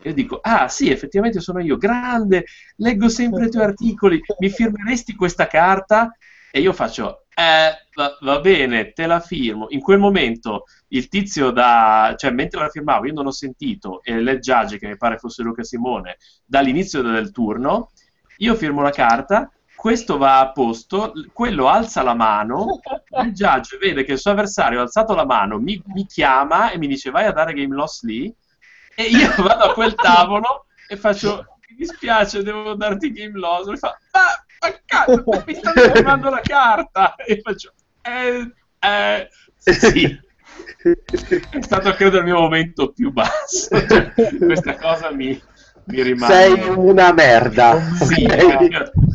[0.02, 2.46] E io dico: Ah, sì, effettivamente sono io, grande,
[2.78, 6.16] leggo sempre i tuoi articoli, mi firmeresti questa carta?
[6.52, 9.66] E io faccio: Eh, va, va bene, te la firmo.
[9.70, 14.14] In quel momento il tizio da, cioè mentre la firmavo, io non ho sentito, e
[14.40, 17.90] judge, che mi pare fosse Luca Simone, dall'inizio del turno,
[18.38, 22.82] io firmo la carta, questo va a posto, quello alza la mano,
[23.24, 26.78] il judge vede che il suo avversario ha alzato la mano, mi, mi chiama e
[26.78, 28.30] mi dice vai a dare game loss lì,
[28.94, 33.78] e io vado a quel tavolo e faccio mi dispiace, devo darti game loss, mi
[33.78, 40.28] fa ma, ma cazzo, mi stanno firmando la carta, e faccio eh, eh, sì.
[40.82, 43.70] È stato credo il mio momento più basso.
[44.40, 45.42] Questa cosa mi,
[45.90, 46.34] mi rimane.
[46.34, 47.80] Sei una merda.
[47.96, 48.26] Sì,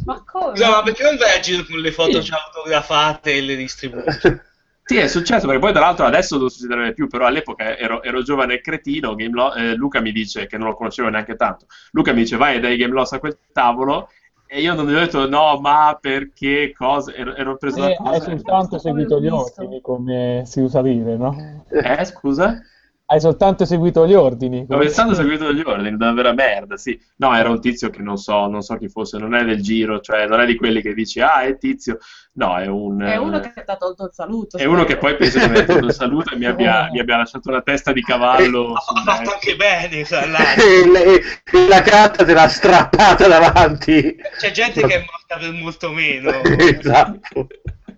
[0.04, 0.50] Ma come?
[0.56, 4.42] Scusa, ma perché non vai con le foto già autografate e le distribuisci?
[4.86, 8.22] Sì, è successo perché poi tra l'altro adesso non succederebbe più, però all'epoca ero, ero
[8.22, 11.64] giovane e cretino, Game Lo- eh, Luca mi dice, che non lo conoscevo neanche tanto,
[11.92, 14.10] Luca mi dice vai dai Game Loss a quel tavolo
[14.46, 17.96] e io non gli ho detto no, ma perché, cosa, ero, ero preso da Eh,
[17.98, 18.20] hai cosa.
[18.20, 21.64] soltanto seguito gli ordini, come si usa dire, no?
[21.70, 22.60] Eh, scusa?
[23.06, 24.64] Hai soltanto seguito gli ordini.
[24.66, 26.98] Ho pensato seguito gli ordini, da vera merda, sì.
[27.16, 30.00] No, era un tizio che non so, non so chi fosse, non è del giro,
[30.00, 31.98] cioè non è di quelli che dici, ah, è tizio.
[32.36, 33.02] No, è un...
[33.02, 34.56] È uno eh, che ti ha tolto il saluto.
[34.56, 36.98] è uno che poi penso che mi abbia dato il saluto e mi abbia, mi
[36.98, 42.24] abbia lasciato una testa di cavallo Ha sul fatto anche bene, e, e la carta
[42.24, 44.16] te l'ha strappata davanti.
[44.38, 46.30] C'è gente che è morta per molto meno.
[46.56, 47.48] esatto.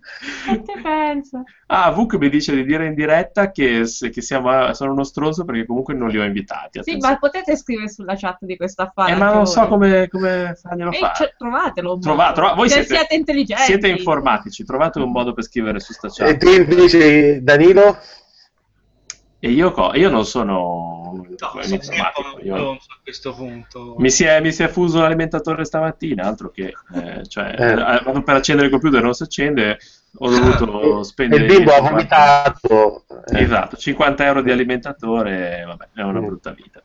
[0.46, 1.42] Che te pensa?
[1.66, 5.44] Ah, Vuk mi dice di dire in diretta che, se- che siamo, sono uno stronzo
[5.44, 6.80] perché comunque non li ho invitati.
[6.82, 7.14] Sì, attenzione.
[7.14, 9.12] ma potete scrivere sulla chat di questo affare.
[9.12, 9.68] Eh, ma non so voi.
[9.68, 11.14] come, come farglielo Eh, fare.
[11.16, 11.94] cioè, trovatelo.
[11.94, 13.62] un Trova- trova- voi Se siete, intelligenti.
[13.64, 16.28] siete informatici, trovate un modo per scrivere su sta chat.
[16.28, 17.98] E te invece, Danilo?
[19.38, 22.22] E io, co- io non sono No, informatico.
[22.30, 23.94] sempre io- a questo punto.
[23.98, 27.70] Mi si, è, mi si è fuso l'alimentatore stamattina, altro che eh, cioè, Eh.
[27.72, 27.74] eh,
[28.04, 29.78] vado per accendere il computer non si accende,
[30.18, 33.04] ho dovuto E spendere il bimbo ha 50 vomitato.
[33.30, 33.42] Eh.
[33.42, 36.26] Esatto, 50 euro di alimentatore, vabbè, è una Mm.
[36.26, 36.82] brutta vita.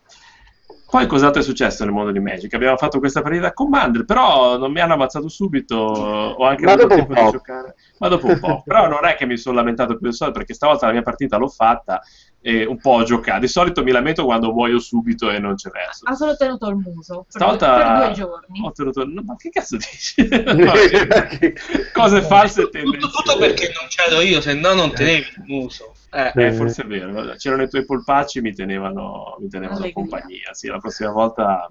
[0.91, 2.54] Poi cos'altro è successo nel mondo di Magic?
[2.54, 6.73] Abbiamo fatto questa partita a Commander, però non mi hanno ammazzato subito, ho anche Ma
[6.73, 7.32] avuto dopo un tempo di po'.
[7.32, 8.62] giocare, ma dopo un po'.
[8.65, 11.38] però non è che mi sono lamentato più del solito, perché stavolta la mia partita
[11.38, 12.01] l'ho fatta
[12.41, 13.39] e un po' ho giocato.
[13.39, 16.04] Di solito mi lamento quando muoio subito e non c'è verso.
[16.10, 17.19] Ha solo tenuto il muso.
[17.23, 18.62] Per, Stavolta per due giorni.
[18.62, 19.06] ho tenuto...
[19.06, 20.27] no, ma che cazzo dici?
[21.93, 23.38] Cose false e Tutto, tutto tendenziose.
[23.39, 25.93] perché non c'ero io, se no non tenevi il muso.
[26.13, 30.54] Eh, Eh, forse è vero, c'erano i tuoi polpacci, mi tenevano, mi tenevano compagnia.
[30.54, 31.67] Sì, la prossima volta.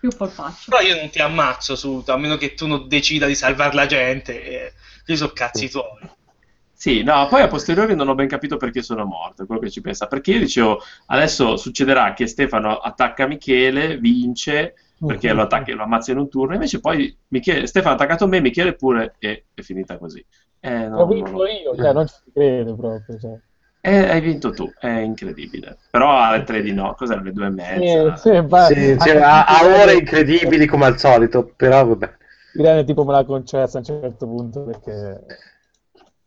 [0.00, 0.70] Più polpaccio.
[0.70, 3.86] Però io non ti ammazzo subito, a meno che tu non decida di salvare la
[3.86, 4.42] gente.
[4.44, 4.72] eh,
[5.06, 5.84] io so cazzi tuoi.
[6.74, 9.80] Sì, no, poi a posteriori non ho ben capito perché sono morto, quello che ci
[9.80, 10.08] pensa.
[10.08, 15.84] Perché io dicevo, adesso succederà che Stefano attacca Michele, vince, perché lo attacca e lo
[15.84, 19.62] ammazza in un turno, invece poi Michele, Stefano ha attaccato me, Michele pure, e è
[19.62, 20.24] finita così.
[20.60, 23.18] Eh, no, non vinto lo- io, cioè, non ci credo proprio.
[23.18, 23.38] Cioè.
[23.84, 25.76] Eh, hai vinto tu, è incredibile.
[25.90, 28.16] Però alle tre di no, cos'erano le due e mezza?
[28.16, 32.14] Sì, sì, ma- Sì, cioè, a, a ore incredibili come al solito, però vabbè.
[32.54, 35.24] Irene tipo me l'ha concessa a un certo punto perché...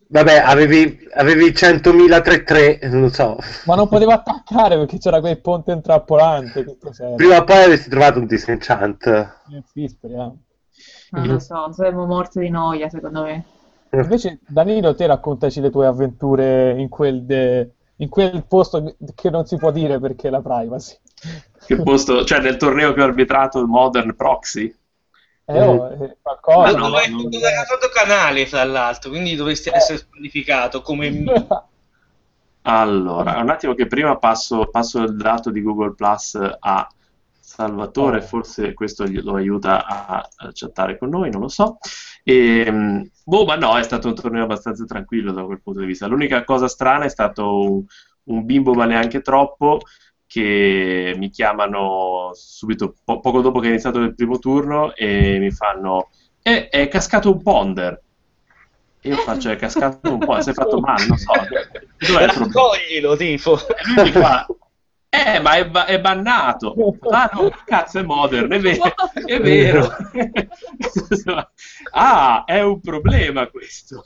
[0.08, 3.38] Vabbè, avevi, avevi 100.000 3-3, non lo so.
[3.66, 6.78] Ma non potevo attaccare perché c'era quel ponte intrappolante.
[7.16, 9.08] Prima o poi avresti trovato un disenchant.
[9.08, 10.38] Eh, Sì, speriamo.
[11.12, 13.46] Non lo so, saremmo morti di noia, secondo me.
[14.02, 19.46] Invece, Danilo, te raccontaci le tue avventure in quel, de- in quel posto che non
[19.46, 20.98] si può dire perché è la privacy.
[21.66, 24.74] Che posto, cioè nel torneo che ho arbitrato il Modern Proxy?
[25.46, 26.72] Eh, oh, eh, qualcosa.
[26.72, 27.40] Ma no, no, fatto no.
[27.68, 31.48] fatto canale, fra l'altro, quindi dovresti essere squalificato come me.
[32.64, 36.88] Allora, un attimo che prima passo, passo il dato di Google Plus a
[37.56, 38.22] Salvatore, Oh.
[38.22, 41.78] forse questo lo aiuta a, a chattare con noi, non lo so.
[42.24, 45.86] E, mh, boh, ma no, è stato un torneo abbastanza tranquillo da quel punto di
[45.86, 46.08] vista.
[46.08, 47.84] L'unica cosa strana è stato un,
[48.26, 49.80] un bimbo, ma neanche troppo,
[50.28, 55.52] che mi chiamano subito, po- poco dopo che è iniziato il primo turno, e mi
[55.52, 56.10] fanno:
[56.42, 58.02] "Eh, è cascato un ponder.
[59.02, 61.32] E io faccio: È cascato un po', si è fatto male, non so.
[61.98, 62.26] Dov'è?
[62.26, 63.56] Raccoglilo, tipo.
[63.56, 64.46] E lui mi fa,
[65.36, 66.76] eh, ma è, ba- è bannato.
[67.10, 68.84] Ah, no, cazzo, è modern, è vero.
[69.26, 69.88] È vero.
[71.92, 74.04] ah, è un problema questo.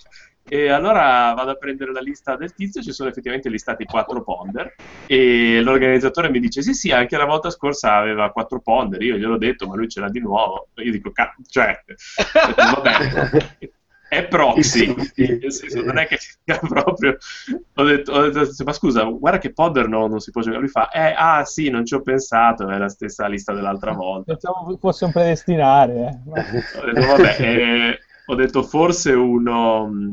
[0.52, 4.74] E allora vado a prendere la lista del tizio, ci sono effettivamente listati quattro ponder
[5.06, 9.38] e l'organizzatore mi dice sì sì, anche la volta scorsa aveva quattro ponder, io gliel'ho
[9.38, 11.80] detto ma lui ce l'ha di nuovo, io dico "Ca- cioè,
[12.74, 13.60] vabbè,
[14.10, 17.18] è proxy, Sì, nel senso, non è che sia proprio.
[17.76, 20.62] Ho detto, ho detto, ma scusa, guarda che Podder no, non si può giocare.
[20.62, 24.34] Lui fa, eh, ah sì, non ci ho pensato, è la stessa lista dell'altra volta.
[24.34, 25.94] Pensavo fosse un predestinare.
[26.26, 26.30] eh.
[26.82, 30.12] Ho detto, vabbè, eh, ho detto forse uno.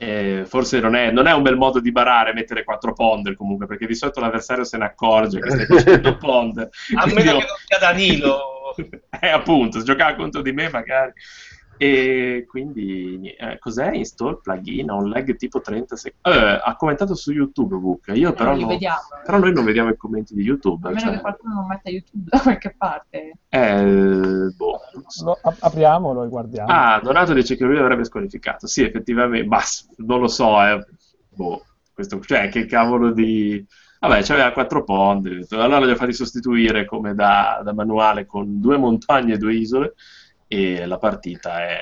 [0.00, 3.66] eh, forse non è, non è un bel modo di barare mettere quattro ponder comunque
[3.66, 7.46] perché di solito l'avversario se ne accorge che stai facendo ponder A meno io- che
[7.46, 8.40] non sia Danilo.
[9.20, 11.12] eh, appunto, se giocava contro di me magari.
[11.78, 13.92] E quindi, eh, cos'è?
[13.92, 16.38] Install plugin, ha un lag tipo 30 secondi.
[16.38, 18.10] Eh, ha commentato su YouTube, Book.
[18.14, 18.98] Io però, non vediamo.
[19.24, 20.86] però noi non vediamo i commenti di YouTube.
[20.88, 23.32] A meno cioè, che qualcuno non metta YouTube da qualche parte.
[23.48, 25.24] eh, boh, so.
[25.24, 26.68] Lo- ap- apriamolo e guardiamo.
[26.72, 28.66] Ah, Donato dice che lui l'avrebbe squalificato.
[28.66, 30.84] Sì, effettivamente, ma s- non lo so, eh.
[31.28, 33.64] Boh, questo, cioè, che cavolo di...
[33.98, 34.84] Vabbè, c'aveva quattro
[35.20, 39.54] detto, allora li ho fatti sostituire come da, da manuale con due montagne e due
[39.54, 39.94] isole
[40.46, 41.78] e la partita è,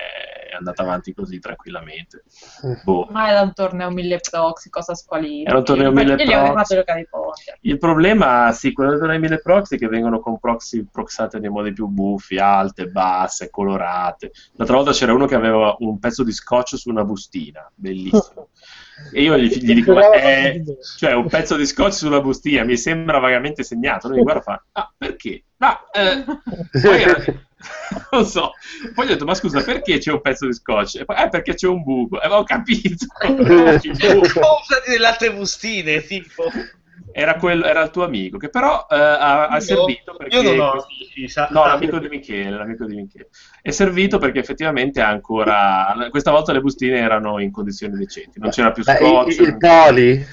[0.57, 2.22] andata avanti così tranquillamente.
[2.85, 3.09] Boh.
[3.11, 5.50] Ma era un torneo mille proxy, cosa squalita.
[5.50, 6.83] Era un torneo mille proxy.
[7.62, 11.87] Il problema, sì, quello delle mille proxy che vengono con proxy proxate nei modi più
[11.87, 14.33] buffi, alte, basse, colorate.
[14.53, 18.48] L'altra volta c'era uno che aveva un pezzo di scotch su una bustina, bellissimo.
[19.13, 20.63] E io gli, gli dico, ma è,
[20.97, 24.09] cioè un pezzo di scotch sulla bustina, mi sembra vagamente segnato.
[24.09, 25.45] Lui mi guarda e fa, ah, perché?
[25.57, 26.25] Ma, eh,
[26.81, 27.25] poi era-
[28.13, 28.53] non so.
[28.95, 30.97] Poi gli ho detto, ma scusa, perché c'è un pezzo di scotch?
[31.01, 32.21] E poi, eh, perché c'è un buco.
[32.21, 33.07] E ho capito.
[33.25, 34.41] Buco.
[34.41, 36.45] Comprati delle altre bustine, tipo.
[37.16, 40.35] Era, quello, era il tuo amico, che però eh, ha, ha Io- servito perché...
[40.37, 40.87] Io non ho
[41.29, 43.29] sa- No, l'amico di Michele, l'amico di Michele.
[43.62, 45.94] È servito perché effettivamente ha ancora...
[46.11, 49.38] Questa volta le bustine erano in condizioni decenti, non c'era più scotch.
[49.38, 50.27] il, il poli?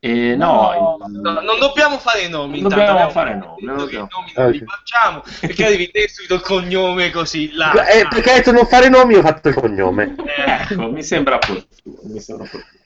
[0.00, 2.60] E no, No, il- No, non dobbiamo fare i nomi.
[2.62, 4.64] Non dobbiamo fare nomi, che non i dobbiamo- nomi non li Ok.
[4.64, 7.72] facciamo perché arrivi te subito il cognome così là.
[7.88, 10.14] Eh, perché hai detto non fare nomi, ho fatto il cognome.
[10.24, 11.66] Eh, ecco, mi sembra opportuno.
[12.04, 12.76] Mi sembra opportuno.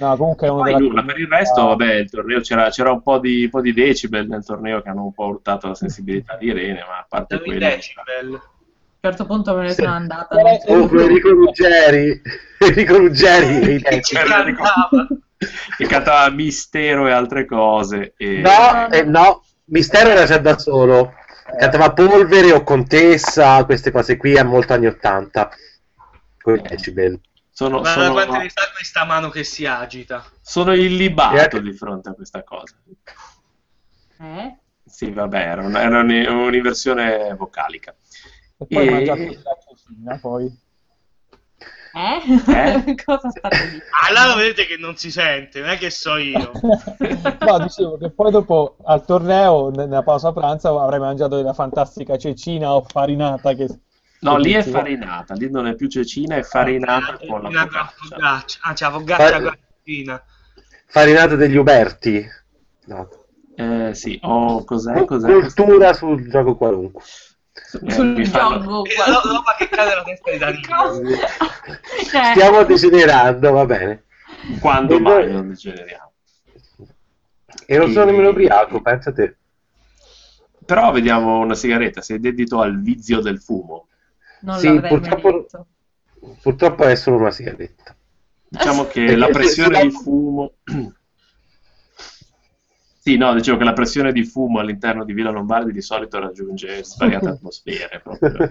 [0.00, 2.90] No, comunque è uno Poi della nulla, per il resto, vabbè, il torneo c'era, c'era
[2.90, 6.36] un po' di, po' di decibel nel torneo che hanno un po' urtato la sensibilità
[6.36, 7.58] di Irene, ma a parte quello...
[7.58, 8.34] decibel.
[8.34, 9.82] A un certo punto me ne Sì.
[9.82, 10.38] sono andata.
[10.38, 10.94] Eh, non so.
[10.96, 12.22] Oh, Enrico Ruggeri.
[12.58, 13.74] Enrico Ruggeri.
[13.76, 15.06] i Che cantava.
[15.76, 18.14] che cantava Mistero e altre cose.
[18.16, 18.40] E...
[18.40, 21.12] No, eh, no, Mistero era già da solo.
[21.58, 25.50] Cantava Polvere o Contessa, queste cose qui a molto anni 80.
[26.40, 27.18] Con i decibel.
[27.60, 30.24] Sono, Guarda sono, quante ne sa questa mano che si agita.
[30.40, 32.74] sono illibato di fronte a questa cosa.
[34.18, 34.56] Eh?
[34.82, 37.94] Sì, vabbè, era, una- era un- un'inversione vocalica.
[38.56, 40.58] E poi E- mangiato la cecina, poi.
[41.92, 42.22] Eh?
[42.86, 42.94] Eh?
[43.04, 43.84] cosa state dicendo?
[44.08, 46.52] Allora vedete che non si sente, non è che so io.
[47.40, 52.16] no, dicevo che poi dopo al torneo, ne- nella pausa pranzo, avrei mangiato della fantastica
[52.16, 53.68] cecina o farinata che...
[54.20, 58.58] No, lì è farinata, lì non è più cecina, è farinata con la focaccia.
[58.62, 60.22] Ah, c'è la focaccia Fa- con la cecina.
[60.86, 62.26] Farinata degli Uberti.
[62.86, 63.08] No.
[63.56, 65.04] Eh, sì, oh, cos'è?
[65.04, 65.30] cos'è?
[65.30, 67.02] Cultura sul gioco qualunque.
[67.82, 68.84] Eh, Sul gioco.
[69.06, 71.16] La roba che cade dalla testa di Danilo.
[72.10, 74.04] Cioè, Stiamo degenerando, va bene.
[74.60, 76.12] Quando E mai non degeneriamo?
[77.66, 79.36] E non sono E- nemmeno ubriaco, pensa te.
[80.64, 83.88] Però vediamo una sigaretta, sei dedito al vizio del fumo.
[84.42, 85.66] Non Sì, l'avrei mai purtroppo- detto.
[86.42, 87.94] Purtroppo è solo una sigaretta.
[88.48, 90.52] Diciamo che la pressione di fumo...
[93.02, 96.84] Sì, no, dicevo che la pressione di fumo all'interno di Villa Lombardi di solito raggiunge
[96.84, 98.50] svariate atmosfere proprio.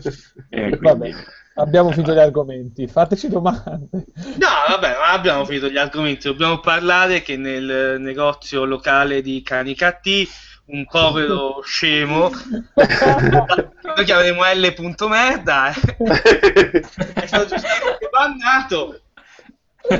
[0.50, 1.12] E quindi- Vabbè,
[1.54, 3.90] abbiamo finito gli argomenti, fateci domande.
[3.92, 6.28] No, vabbè, ma abbiamo finito gli argomenti.
[6.28, 10.28] Dobbiamo parlare che nel negozio locale di cani cattivi
[10.72, 12.30] un povero scemo,
[12.76, 15.74] noi chiameremo L.merda, eh,
[17.14, 19.02] è stato giustamente bannato.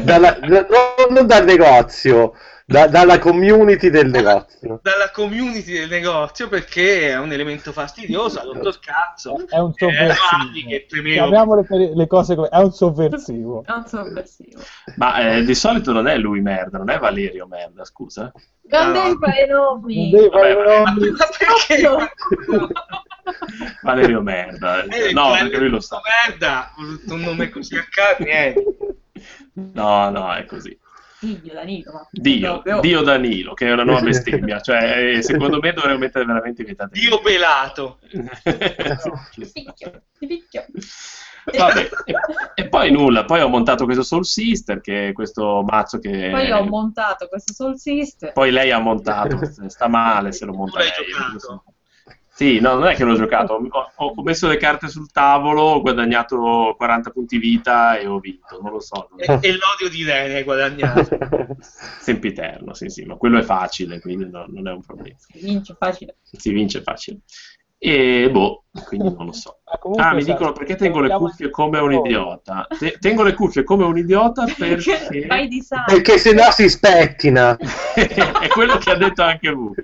[0.02, 2.34] Dalla- da- no, non dal negozio,
[2.70, 4.80] da- dalla community del negozio.
[4.84, 9.44] dalla community del negozio perché è un elemento fastidioso, ha rotto il cazzo.
[9.48, 11.04] È un Eh, sovversivo.
[11.12, 12.48] Chiamiamole per le cose come...
[12.50, 13.64] È un sovversivo.
[13.68, 14.60] Non sovversivo.
[14.98, 18.32] Ma eh, di solito non è lui merda, non è Valerio merda, scusa.
[18.72, 18.92] Non No.
[18.92, 20.10] devi fare Non nomi.
[20.12, 21.12] devi Vabbè, fare vabbè, Ma nomi.
[21.18, 22.70] perché?
[23.82, 24.84] Valerio merda.
[24.84, 26.00] Eh, No, cioè, perché lui lo sa.
[26.28, 26.72] Merda,
[27.08, 28.64] un nome così a caso, niente.
[29.74, 30.78] No, no, è così.
[31.20, 34.60] Dio, Danilo, ma Dio, proprio- Dio Danilo, che è una nuova bestemmia.
[34.62, 37.00] Cioè, eh, secondo me dovremmo mettere veramente vietate.
[37.00, 38.00] Dio pelato.
[38.12, 40.66] Ti picchio, ti picchio.
[41.58, 42.14] Vabbè, e,
[42.56, 46.30] e poi nulla, poi ho montato questo Soul Sister, che è questo mazzo che...
[46.32, 48.34] Poi ho montato questo Soul Sister.
[48.34, 50.90] Poi lei ha montato, sta male se lo monta lei.
[50.90, 51.64] giocato?
[52.40, 55.82] Sì, no, non è che l'ho giocato, ho, ho messo le carte sul tavolo, ho
[55.82, 59.90] guadagnato 40 punti vita e ho vinto, non lo so, non E, è e l'odio
[59.90, 61.18] di Rene hai guadagnato.
[61.60, 65.18] sempiterno, sì, sì, ma quello è facile, quindi no- non è un problema.
[65.34, 66.16] Vince facile.
[66.24, 67.20] Si vince facile.
[67.82, 69.54] E boh, quindi non lo so.
[69.72, 72.66] Ah, comunque, Ah, mi sa- dicono perché tengo le cuffie come un idiota.
[72.76, 75.26] Te- tengo le cuffie come un idiota perché...
[75.28, 75.94] Vai di sangue.
[75.94, 77.56] Perché se no si spettina.
[77.94, 79.76] è quello che ha detto anche lui.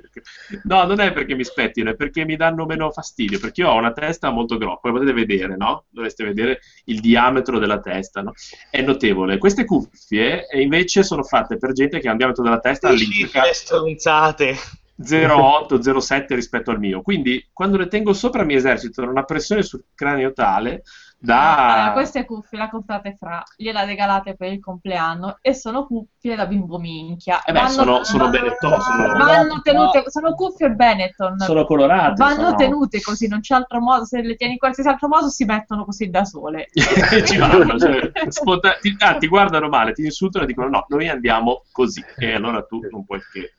[0.64, 3.76] No, non è perché mi spettino, è perché mi danno meno fastidio, perché io ho
[3.78, 5.86] una testa molto grossa, come potete vedere, no?
[5.90, 8.34] Dovreste vedere il diametro della testa, no?
[8.72, 9.38] È notevole.
[9.38, 13.44] Queste cuffie eh, invece sono fatte per gente che ha un diametro della testa all'incirca
[13.46, 14.56] le stronzate.
[15.02, 17.02] 0,8-0,7 rispetto al mio.
[17.02, 20.84] Quindi quando le tengo sopra mi esercitano una pressione sul cranio tale
[21.18, 21.74] da...
[21.74, 26.46] Allora, queste cuffie le comprate fra, gliela regalate per il compleanno e sono cuffie da
[26.46, 27.44] bimbo minchia.
[27.44, 31.40] Eh beh, sono, sono Benetton, sono, vanno tenute, sono cuffie Benetton.
[31.40, 32.14] sono colorate.
[32.16, 34.06] Vanno sono- tenute così, non c'è altro modo.
[34.06, 36.68] Se le tieni in qualsiasi altro modo, si mettono così da sole.
[36.74, 41.10] Ci vanno, cioè, sponta- ti, ah, ti guardano male, ti insultano e dicono no, noi
[41.10, 42.04] andiamo così.
[42.18, 43.54] E allora tu non puoi che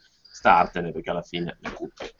[0.46, 2.14] startene perché alla fine le cuffie.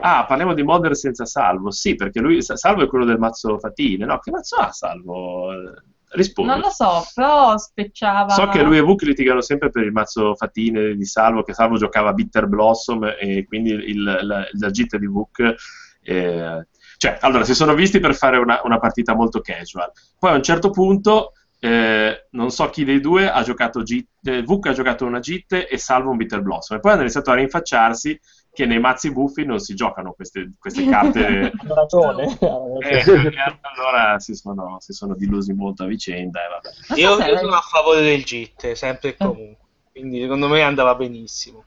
[0.00, 1.70] Ah, parliamo di Modern senza Salvo.
[1.70, 4.06] Sì, perché lui, Salvo è quello del mazzo Fatine.
[4.06, 5.52] No, che mazzo ha Salvo?
[5.52, 6.50] Eh, Rispondi.
[6.50, 8.30] Non lo so, però specciava.
[8.30, 11.76] So che lui e Vuk litigano sempre per il mazzo Fatine di Salvo, che Salvo
[11.76, 15.54] giocava Bitter Blossom e quindi il, la, la gita di Vuk.
[16.02, 16.66] eh,
[16.96, 19.90] cioè, allora, si sono visti per fare una, una partita molto casual.
[20.18, 24.42] Poi a un certo punto, eh, non so chi dei due ha giocato Git, eh,
[24.42, 26.76] Vuk ha giocato una Git e Salvo un Bitter Blossom.
[26.76, 28.18] E poi hanno iniziato a rinfacciarsi
[28.52, 31.52] che nei mazzi buffi non si giocano queste, queste carte.
[31.68, 32.38] Ha ragione.
[32.80, 36.40] Eh, e allora si sono, si sono delusi molto a vicenda.
[36.44, 36.68] E vabbè.
[36.68, 36.94] Non so
[37.24, 39.56] Io, io sono a favore del GIT, sempre e comunque.
[39.90, 41.64] Quindi secondo me andava benissimo.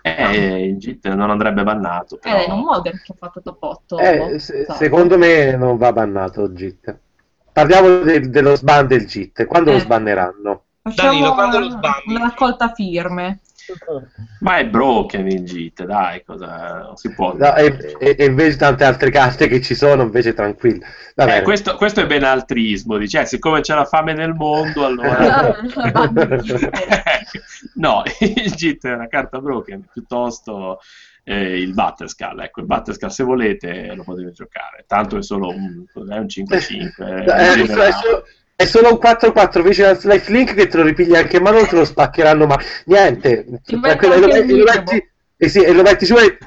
[0.00, 2.18] Eh, il JIT non andrebbe bannato.
[2.18, 2.44] Però...
[2.44, 3.98] In un modern che ha fatto top 8.
[3.98, 6.98] Eh, se- secondo me non va bannato il JIT.
[7.54, 9.46] Parliamo de- dello sban del JIT.
[9.46, 9.80] Quando lo Eh.
[9.80, 10.64] sbanneranno?
[10.82, 12.14] Facciamo Danilo, quando lo una, sbandi?
[12.14, 13.38] una raccolta firme.
[14.40, 16.82] Ma è broken il JIT, dai, cosa...
[16.82, 17.32] non si può.
[17.34, 20.82] No, e, e- invece tante altre carte che ci sono, invece tranquilli.
[21.14, 25.56] Va Eh, questo, questo è benaltrismo, dice, eh, siccome c'è la fame nel mondo, allora...
[27.76, 30.80] no, il JIT è una carta broken, piuttosto
[31.24, 32.40] eh, il Battlescall.
[32.40, 37.02] Ecco, il Battlescall se volete lo potete giocare, tanto è solo un, è un 5-5.
[37.06, 37.92] Eh, in è, generale.
[37.92, 38.24] solo,
[38.56, 41.84] è solo un 4-4 Vigilance Lifelink che te lo ripigli anche in mano te lo
[41.84, 42.56] spaccheranno ma
[42.86, 44.92] niente Ti tranquillo, e metto lo, anche il e lo microbo.
[44.92, 46.38] metti e, sì, e lo metti su e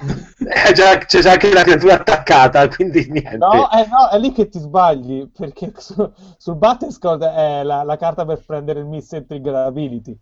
[0.69, 4.31] eh, già- c'è già anche la creatura attaccata quindi niente No, eh, no, è lì
[4.31, 9.25] che ti sbagli, perché su- sul Battlescode è la, la carta per prendere il Missile
[9.25, 10.17] Trigger Ability.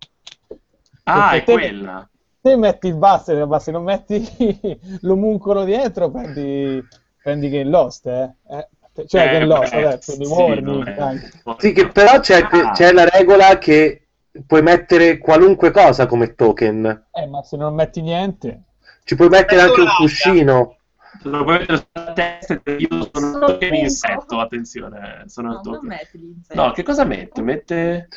[1.04, 2.10] Ah, è perché te- quella.
[2.46, 4.22] Se metti il Buster, ma se non metti
[5.02, 6.80] l'omuncolo dietro, prendi,
[7.24, 8.36] prendi Game Lost, eh.
[8.48, 11.32] Eh, Cioè, Eh, Game Lost, beh, vabbè, quindi sì, warning anche.
[11.58, 12.72] sì che però c'è, Ah.
[12.72, 14.10] c'è la regola che
[14.46, 18.62] puoi mettere qualunque cosa come token Eh, ma se non metti niente...
[19.06, 20.78] ci puoi mettere anche un cuscino
[21.24, 25.24] Lo puoi mettere sulla testa e io sono un insetto, attenzione.
[25.26, 26.62] Sono No, il non metti l'insetto.
[26.62, 27.42] No, che cosa mette?
[27.42, 28.08] Mette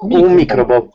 [0.00, 0.92] un microbo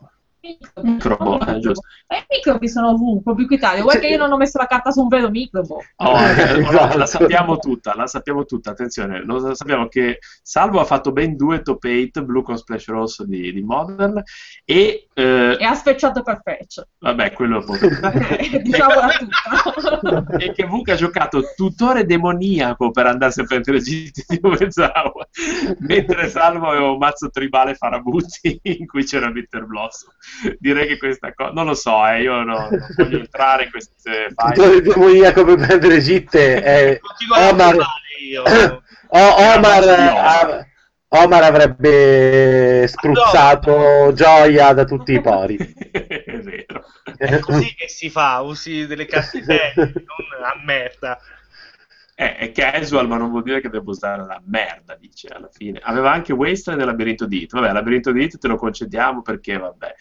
[0.81, 1.87] Microbo, eh, giusto.
[2.07, 3.81] Ma i microbi sono ovunque, ubiquitari.
[3.81, 5.83] Vuoi che io non ho messo la carta su un vero microbo?
[5.97, 6.97] Oh, eh, Esatto.
[6.97, 11.61] La sappiamo tutta, la sappiamo tutta, attenzione, lo sappiamo che Salvo ha fatto ben due
[11.61, 14.21] top 8 blu con splash rosso di, di Modern
[14.65, 16.81] e, eh, E ha specciato per fetch.
[16.97, 17.87] vabbè, quello è poco.
[18.61, 20.37] Diciamola tutta.
[20.37, 25.27] e che Vuk ha giocato tutore demoniaco per andarsi a prendere GT di Umezawa
[25.79, 30.11] mentre Salvo aveva un mazzo tribale Farabutti in cui c'era Bitter Blossom
[30.59, 34.27] direi che questa cosa non lo so eh, io no- non voglio entrare in queste
[34.35, 36.99] tutto file il demoniaco per prendere gitte
[37.33, 37.77] a Omar,
[39.09, 40.65] Omar, ah,
[41.07, 45.57] Omar avrebbe spruzzato gioia da tutti i pori
[45.91, 46.85] è vero
[47.17, 51.19] È così che si fa, usi delle serie, non a merda.
[52.15, 55.79] Eh, è casual, ma non vuol dire che devo usare la merda, dice alla fine.
[55.81, 57.53] Aveva anche Wasteland e Labirinto di Hit.
[57.53, 59.95] Vabbè, Labirinto di Hit te lo concediamo perché, vabbè.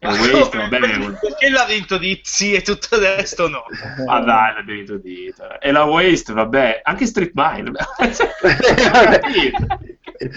[0.00, 0.30] È Ma come-
[0.70, 1.18] vabbè.
[1.20, 3.64] Perché l'ha vinto di sì e tutto il resto no?
[4.06, 5.58] Ma dai, Labirinto di Hit.
[5.60, 6.80] E la Waste, vabbè.
[6.84, 7.70] Anche Street Mine.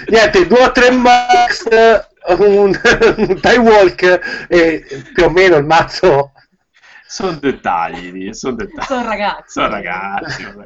[0.09, 1.65] niente due o tre max
[2.27, 2.77] un,
[3.17, 6.33] un tie walk e più o meno il mazzo
[7.05, 8.85] sono dettagli, sono dettagli.
[8.85, 9.43] Sono ragazzi.
[9.51, 10.63] Sono ragazzi, vabbè.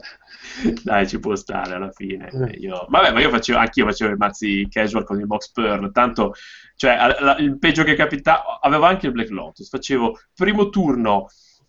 [0.82, 2.30] Dai, ci può stare alla fine.
[2.58, 6.36] Io- vabbè, ma io facevo, anch'io facevo i mazzi casual con il box pearl, tanto,
[6.78, 11.28] cioè, a- la- il peggio che capitava, avevo anche il Black Lotus, facevo primo turno,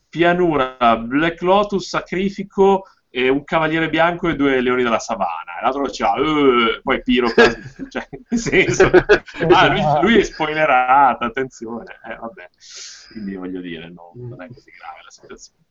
[0.09, 5.59] pianura, Black Lotus, sacrifico, e un cavaliere bianco e due leoni della savana.
[5.59, 7.27] E l'altro faceva, "Eh", poi Piro,
[7.89, 8.91] cioè, nel senso,
[9.49, 12.49] ah, lui, lui è spoilerato, attenzione, eh, vabbè.
[13.13, 15.65] Quindi voglio dire, no, non è così grave la situazione,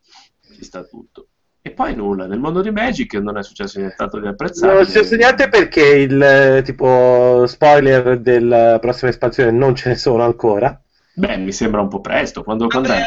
[0.56, 1.28] ci sta tutto.
[1.68, 4.74] E poi nulla, nel mondo di Magic non è successo nient'altro di apprezzabile.
[4.78, 10.24] non c'è successo niente perché il tipo spoiler della prossima espansione non ce ne sono
[10.24, 10.80] ancora
[11.14, 13.02] Beh, mi sembra un po' presto, quando, quando è?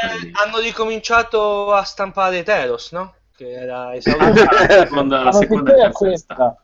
[0.45, 3.15] Hanno ricominciato a stampare Teros, no?
[3.35, 4.45] Che era esaurito.
[4.45, 5.93] La seconda, la La seconda e è estate.
[5.93, 6.57] questa.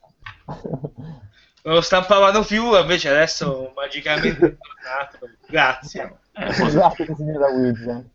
[0.45, 5.31] non lo stampavano più, invece adesso magicamente è tornato.
[5.49, 6.17] Grazie.
[6.35, 8.11] Eh, Scusate, signora Wilson.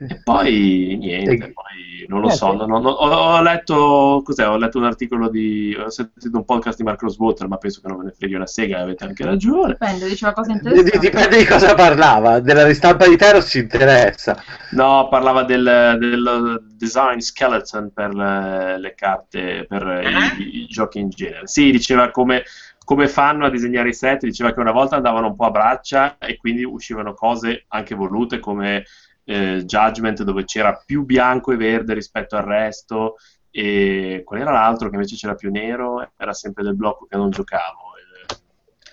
[0.00, 4.56] E poi niente, E- poi non lo so, non- non- ho, ho letto, cos'è, ho
[4.56, 7.98] letto un articolo di, ho sentito un podcast di Mark Rosewater, ma penso che non
[7.98, 9.72] me ne freghi una sega, avete anche ragione.
[9.72, 11.06] Dipende, diceva cose Di- di- interessanti.
[11.06, 12.38] Dipende di cosa parlava.
[12.40, 14.40] Della ristampa di Teros ci interessa.
[14.70, 21.08] No, parlava del, del design skeleton per le, le carte, per i, i giochi in
[21.10, 21.46] genere.
[21.48, 22.44] Sì, diceva come,
[22.84, 26.16] come fanno a disegnare i set, diceva che una volta andavano un po' a braccia
[26.18, 28.84] e quindi uscivano cose anche volute come
[29.30, 33.16] eh, Judgment dove c'era più bianco e verde rispetto al resto
[33.50, 36.10] e qual era l'altro che invece c'era più nero?
[36.16, 37.86] Era sempre del blocco che non giocavo.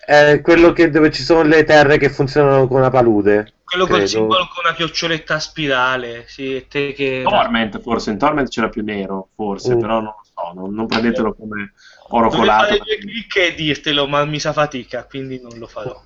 [0.06, 3.54] È quello che, dove ci sono le terre che funzionano con una palude.
[3.64, 4.08] Quello col credo.
[4.10, 6.26] simbolo con una pioccioletta a spirale.
[6.28, 7.24] Sì, te che...
[7.28, 9.80] Torment forse, in Torment c'era più nero forse, Mm.
[9.80, 11.74] però non lo so, non, non prendetelo come
[12.10, 12.64] oro Dovrei colato.
[12.66, 16.00] fare due perché- clic e dirtelo, ma mi sa fatica, quindi non lo farò.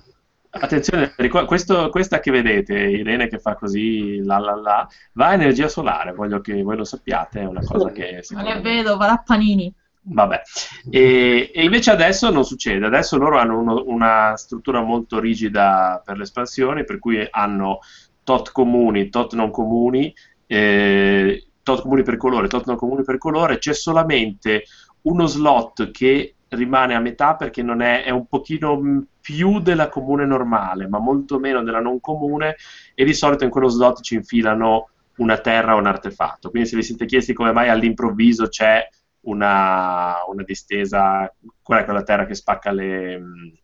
[0.52, 1.14] Attenzione,
[1.46, 6.12] questo- questa che vedete, Irene che fa così, la la la, va a energia solare,
[6.12, 8.24] voglio che voi lo sappiate, è una cosa che...
[8.30, 9.72] Non è vero, va da panini.
[10.02, 10.42] Vabbè,
[10.90, 16.16] e, e invece adesso non succede, adesso loro hanno uno- una struttura molto rigida per
[16.16, 17.78] le espansioni, per cui hanno
[18.24, 20.12] tot comuni, tot non comuni,
[20.46, 24.64] eh, tot comuni per colore, tot non comuni per colore, c'è solamente
[25.02, 29.88] uno slot che rimane a metà perché non è, è un pochino mh, più della
[29.88, 32.56] comune normale, ma molto meno della non comune
[32.94, 36.50] e di solito in quello slot ci infilano una terra o un artefatto.
[36.50, 38.86] Quindi se vi siete chiesti come mai all'improvviso c'è
[39.22, 43.18] una, una distesa, quella è quella terra che spacca le...
[43.18, 43.58] mh,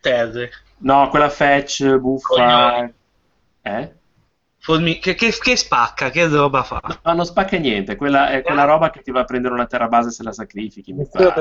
[0.00, 0.50] Terre.
[0.78, 2.28] No, quella fetch, buffa...
[2.28, 2.94] Coglioni.
[3.62, 3.92] Eh?
[4.64, 6.80] Formi- che, che- che spacca, che roba fa?
[7.02, 9.88] No, non spacca niente, quella è quella roba che ti va a prendere una terra
[9.88, 10.94] base se la sacrifichi.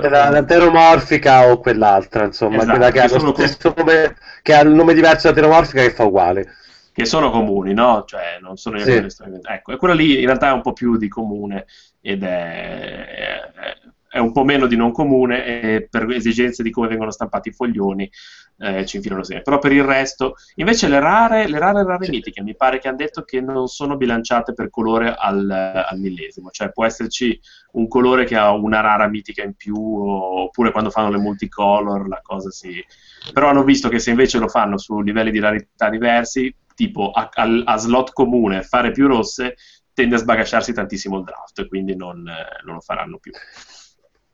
[0.09, 4.53] La, la teromorfica o quell'altra, insomma, Esatto, quella che ha, che co- stesso nome, che
[4.55, 6.55] ha il nome diverso da teromorfica che fa uguale.
[6.93, 8.03] che sono comuni, no?
[8.07, 8.91] Cioè, non sono io Sì.
[8.93, 9.57] che le sto inventando.
[9.57, 11.67] Ecco, e quella lì in realtà è un po' più di comune
[12.01, 13.77] ed è, è- è
[14.19, 18.09] un po' meno di non comune e per esigenze di come vengono stampati i foglioni
[18.57, 19.43] eh, ci infilano sempre.
[19.43, 22.97] Però per il resto, invece le rare, le rare rare mitiche mi pare che hanno
[22.97, 27.39] detto che non sono bilanciate per colore al, al millesimo, cioè può esserci
[27.73, 32.19] un colore che ha una rara mitica in più oppure quando fanno le multicolor la
[32.21, 32.83] cosa si...
[33.33, 37.29] Però hanno visto che se invece lo fanno su livelli di rarità diversi, tipo a,
[37.33, 39.55] al- a slot comune fare più rosse,
[39.93, 43.31] tende a sbagasciarsi tantissimo il draft, e quindi non, non lo faranno più.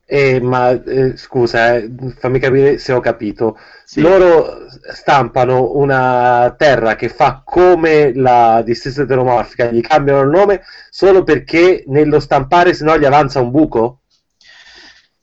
[0.10, 3.58] Eh, ma eh, scusa, eh, fammi capire se ho capito.
[3.84, 4.00] Sì.
[4.00, 11.24] Loro stampano una terra che fa come la distesa eteromorfica, gli cambiano il nome solo
[11.24, 14.00] perché nello stampare se no gli avanza un buco?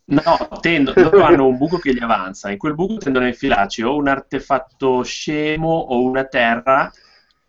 [0.06, 0.22] No,
[0.60, 3.96] tendo- loro hanno un buco che gli avanza, in quel buco tendono a infilarci o
[3.96, 6.92] un artefatto scemo o una terra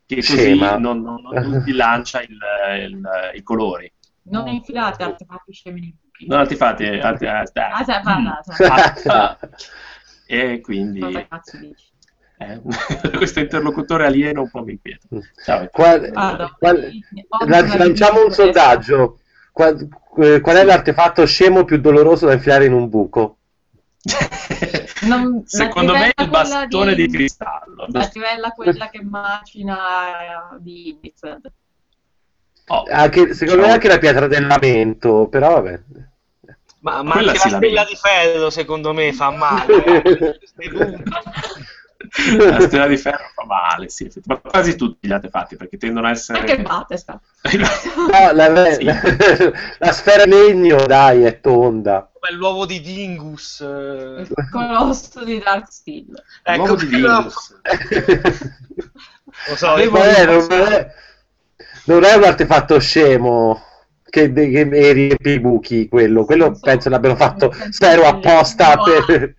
[0.05, 0.77] che così Scema.
[0.77, 2.37] non, non, non bilancia il-
[2.87, 3.91] il- i colori.
[4.29, 5.93] Non infilate artefatti scemi.
[6.27, 8.51] Non artefatti, arte- arte- Ah, sai, parla, Mm.
[8.53, 8.93] sai.
[9.07, 9.37] Ah,
[10.27, 11.85] e quindi Cosa cazzo dici?
[12.37, 12.61] eh,
[13.17, 15.07] questo interlocutore alieno un po' mi inquieta.
[15.43, 15.67] Ciao.
[15.71, 16.11] Qual-
[17.77, 19.19] lanciamo un sondaggio.
[19.51, 19.87] Qual,
[20.17, 23.37] eh, qual è l'artefatto scemo più doloroso da infilare in un buco?
[25.07, 27.85] Non- Secondo me il bastone quella di, cristallo.
[27.89, 31.21] La trivella quella che macina di Indiz.
[32.67, 33.73] Oh, Anche- secondo me ciao.
[33.75, 35.79] anche la pietra del lamento, però vabbè.
[36.79, 37.57] Ma, ma anche la lamenta.
[37.57, 39.83] stella di ferro, secondo me, fa male.
[40.03, 40.39] eh.
[42.37, 46.11] La stella di ferro fa male, sì, ma quasi tutti gli artefatti perché tendono a
[46.11, 46.39] essere.
[46.39, 47.19] Anche Battesta.
[47.55, 48.83] No, la, Sì.
[48.83, 49.01] la-
[49.79, 52.09] la sfera legno, dai, è tonda.
[52.13, 53.59] Come l'uovo di Dingus.
[53.61, 54.21] eh.
[54.21, 56.13] Il colosso di Dark Steel.
[56.43, 57.55] Ecco, L'uovo di Dingus.
[59.49, 60.93] Lo so, Avevo- non è-
[61.85, 63.61] non è un artefatto scemo
[64.03, 66.25] che, che riempie i buchi, quello.
[66.25, 66.61] Quello Non so.
[66.61, 68.83] penso l'abbiano fatto spero che- apposta No.
[68.83, 69.35] per...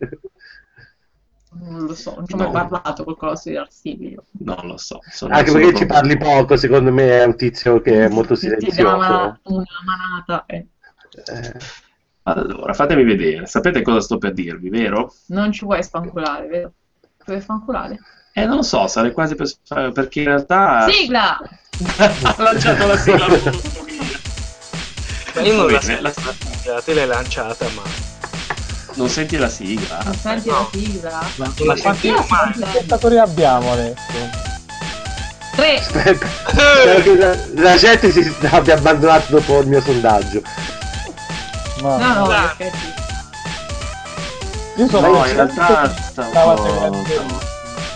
[1.59, 2.53] Non lo so, non ci ho mai No.
[2.69, 4.25] parlato colosso di io.
[4.45, 5.01] Non lo so.
[5.11, 8.49] sono- Anche perché ci parli poco, secondo me è un tizio che è molto Ti
[8.49, 8.95] dà silenzioso.
[8.97, 10.45] Una, una manata.
[10.47, 10.67] eh.
[11.25, 11.53] Eh,
[12.25, 13.47] Allora, fatemi vedere.
[13.47, 15.13] Sapete cosa sto per dirvi, vero?
[15.29, 16.73] Non ci vuoi sfanculare, vero?
[17.01, 17.99] Ci vuoi sfanculare?
[18.35, 19.49] Eh, non lo so, sarei quasi per
[19.93, 20.87] perché in realtà.
[20.91, 21.39] Sigla!
[21.97, 23.27] Ha lanciato la sigla.
[25.35, 26.13] Ma io non la sento, la-
[26.75, 27.83] la- te l'hai lanciata, ma
[28.95, 29.99] Non senti la sigla?
[30.05, 30.59] Non senti no.
[30.59, 31.21] la sigla?
[31.37, 32.69] non la Chi sentivo la sente?
[32.71, 34.45] spettatori abbiamo adesso?
[35.57, 35.79] Tre!
[35.79, 36.27] aspetta,
[37.19, 40.43] la, la gente si abbia abbandonato dopo il mio sondaggio.
[41.83, 42.93] Ma No, no, effetti.
[44.77, 47.05] io sono No, in realtà stavo-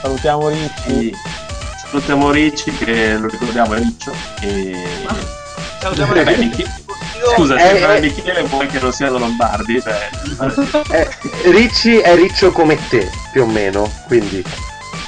[0.01, 0.83] Salutiamo Ricci.
[0.87, 1.17] Sì.
[1.91, 4.83] Salutiamo Ricci che lo ricordiamo è Riccio e
[5.81, 6.67] Salutiamo Michi-
[7.35, 8.01] scusa Eh, sembra eh.
[8.01, 10.09] Michele vuoi che non siano lombardi cioè,
[10.91, 11.09] Eh,
[11.51, 14.43] Ricci è riccio come te, più o meno, quindi...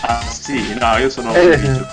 [0.02, 1.56] ah sì no io sono Eh.
[1.56, 1.86] Riccio.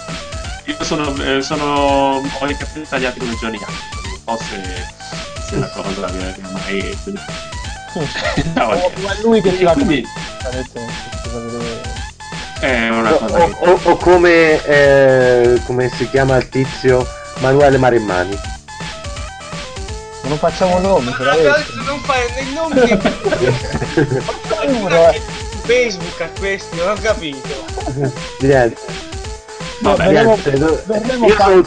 [0.66, 4.86] io sono, eh, sono ho i capelli tagliati come Johnny non so se
[5.48, 6.98] sia una cosa che mai
[8.56, 10.06] No, O, o è lui che ci va quindi
[10.52, 11.69] nel senso,
[12.60, 17.06] è una O, cosa o- che o- o come, eh, come si chiama il tizio
[17.40, 18.38] Manuele Marimmani.
[20.24, 22.98] Non facciamo nomi, l'ho adesso non fare nei nomi che.
[25.66, 27.48] Facebook a questi, non ho capito.
[28.40, 28.82] Niente,
[29.82, 30.84] Vabbè, Verremo- niente.
[30.86, 31.66] verremo Io sono un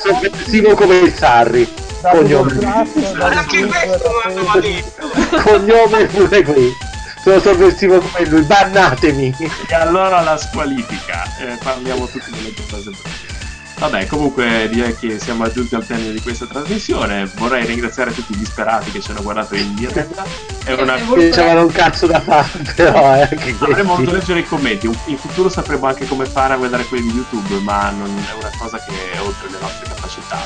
[0.74, 1.72] come il Sarri.
[2.02, 2.52] Cognome.
[3.20, 5.08] Anche questo non l'aveva detto.
[5.42, 6.72] Cognome pure qui.
[7.22, 9.34] Sono sovversivo come lui, bannatemi.
[9.68, 13.30] E allora la squalifica, eh, parliamo tutti delle cose brutte.
[13.78, 17.28] Vabbè, comunque direi che siamo giunti al termine di questa trasmissione.
[17.34, 20.24] Vorrei ringraziare tutti i disperati che ci hanno guardato in diretta.
[20.64, 20.96] È una...
[20.96, 24.12] Eh, C'avevano un cazzo da fare, però eh, anche Avremmo voluto questi.
[24.12, 24.86] leggere i commenti.
[25.06, 28.50] In futuro sapremo anche come fare a guardare quelli di YouTube, ma non è una
[28.56, 30.44] cosa che è oltre le nostre capacità.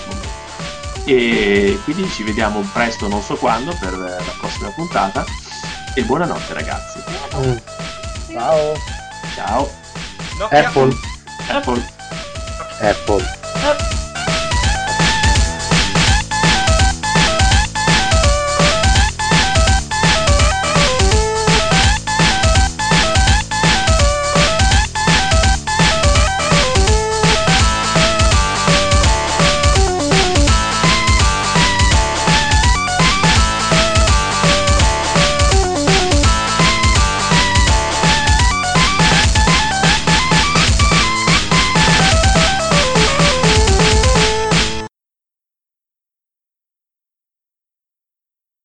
[1.05, 5.25] E quindi ci vediamo presto, non so quando, per la prossima puntata.
[5.99, 7.03] E buonanotte ragazzi.
[7.37, 7.57] Mm.
[8.31, 8.75] Ciao.
[9.35, 9.71] Ciao.
[10.39, 10.95] No, Apple,
[11.49, 11.83] Apple.
[12.81, 13.23] Apple.
[13.23, 14.06] Eh,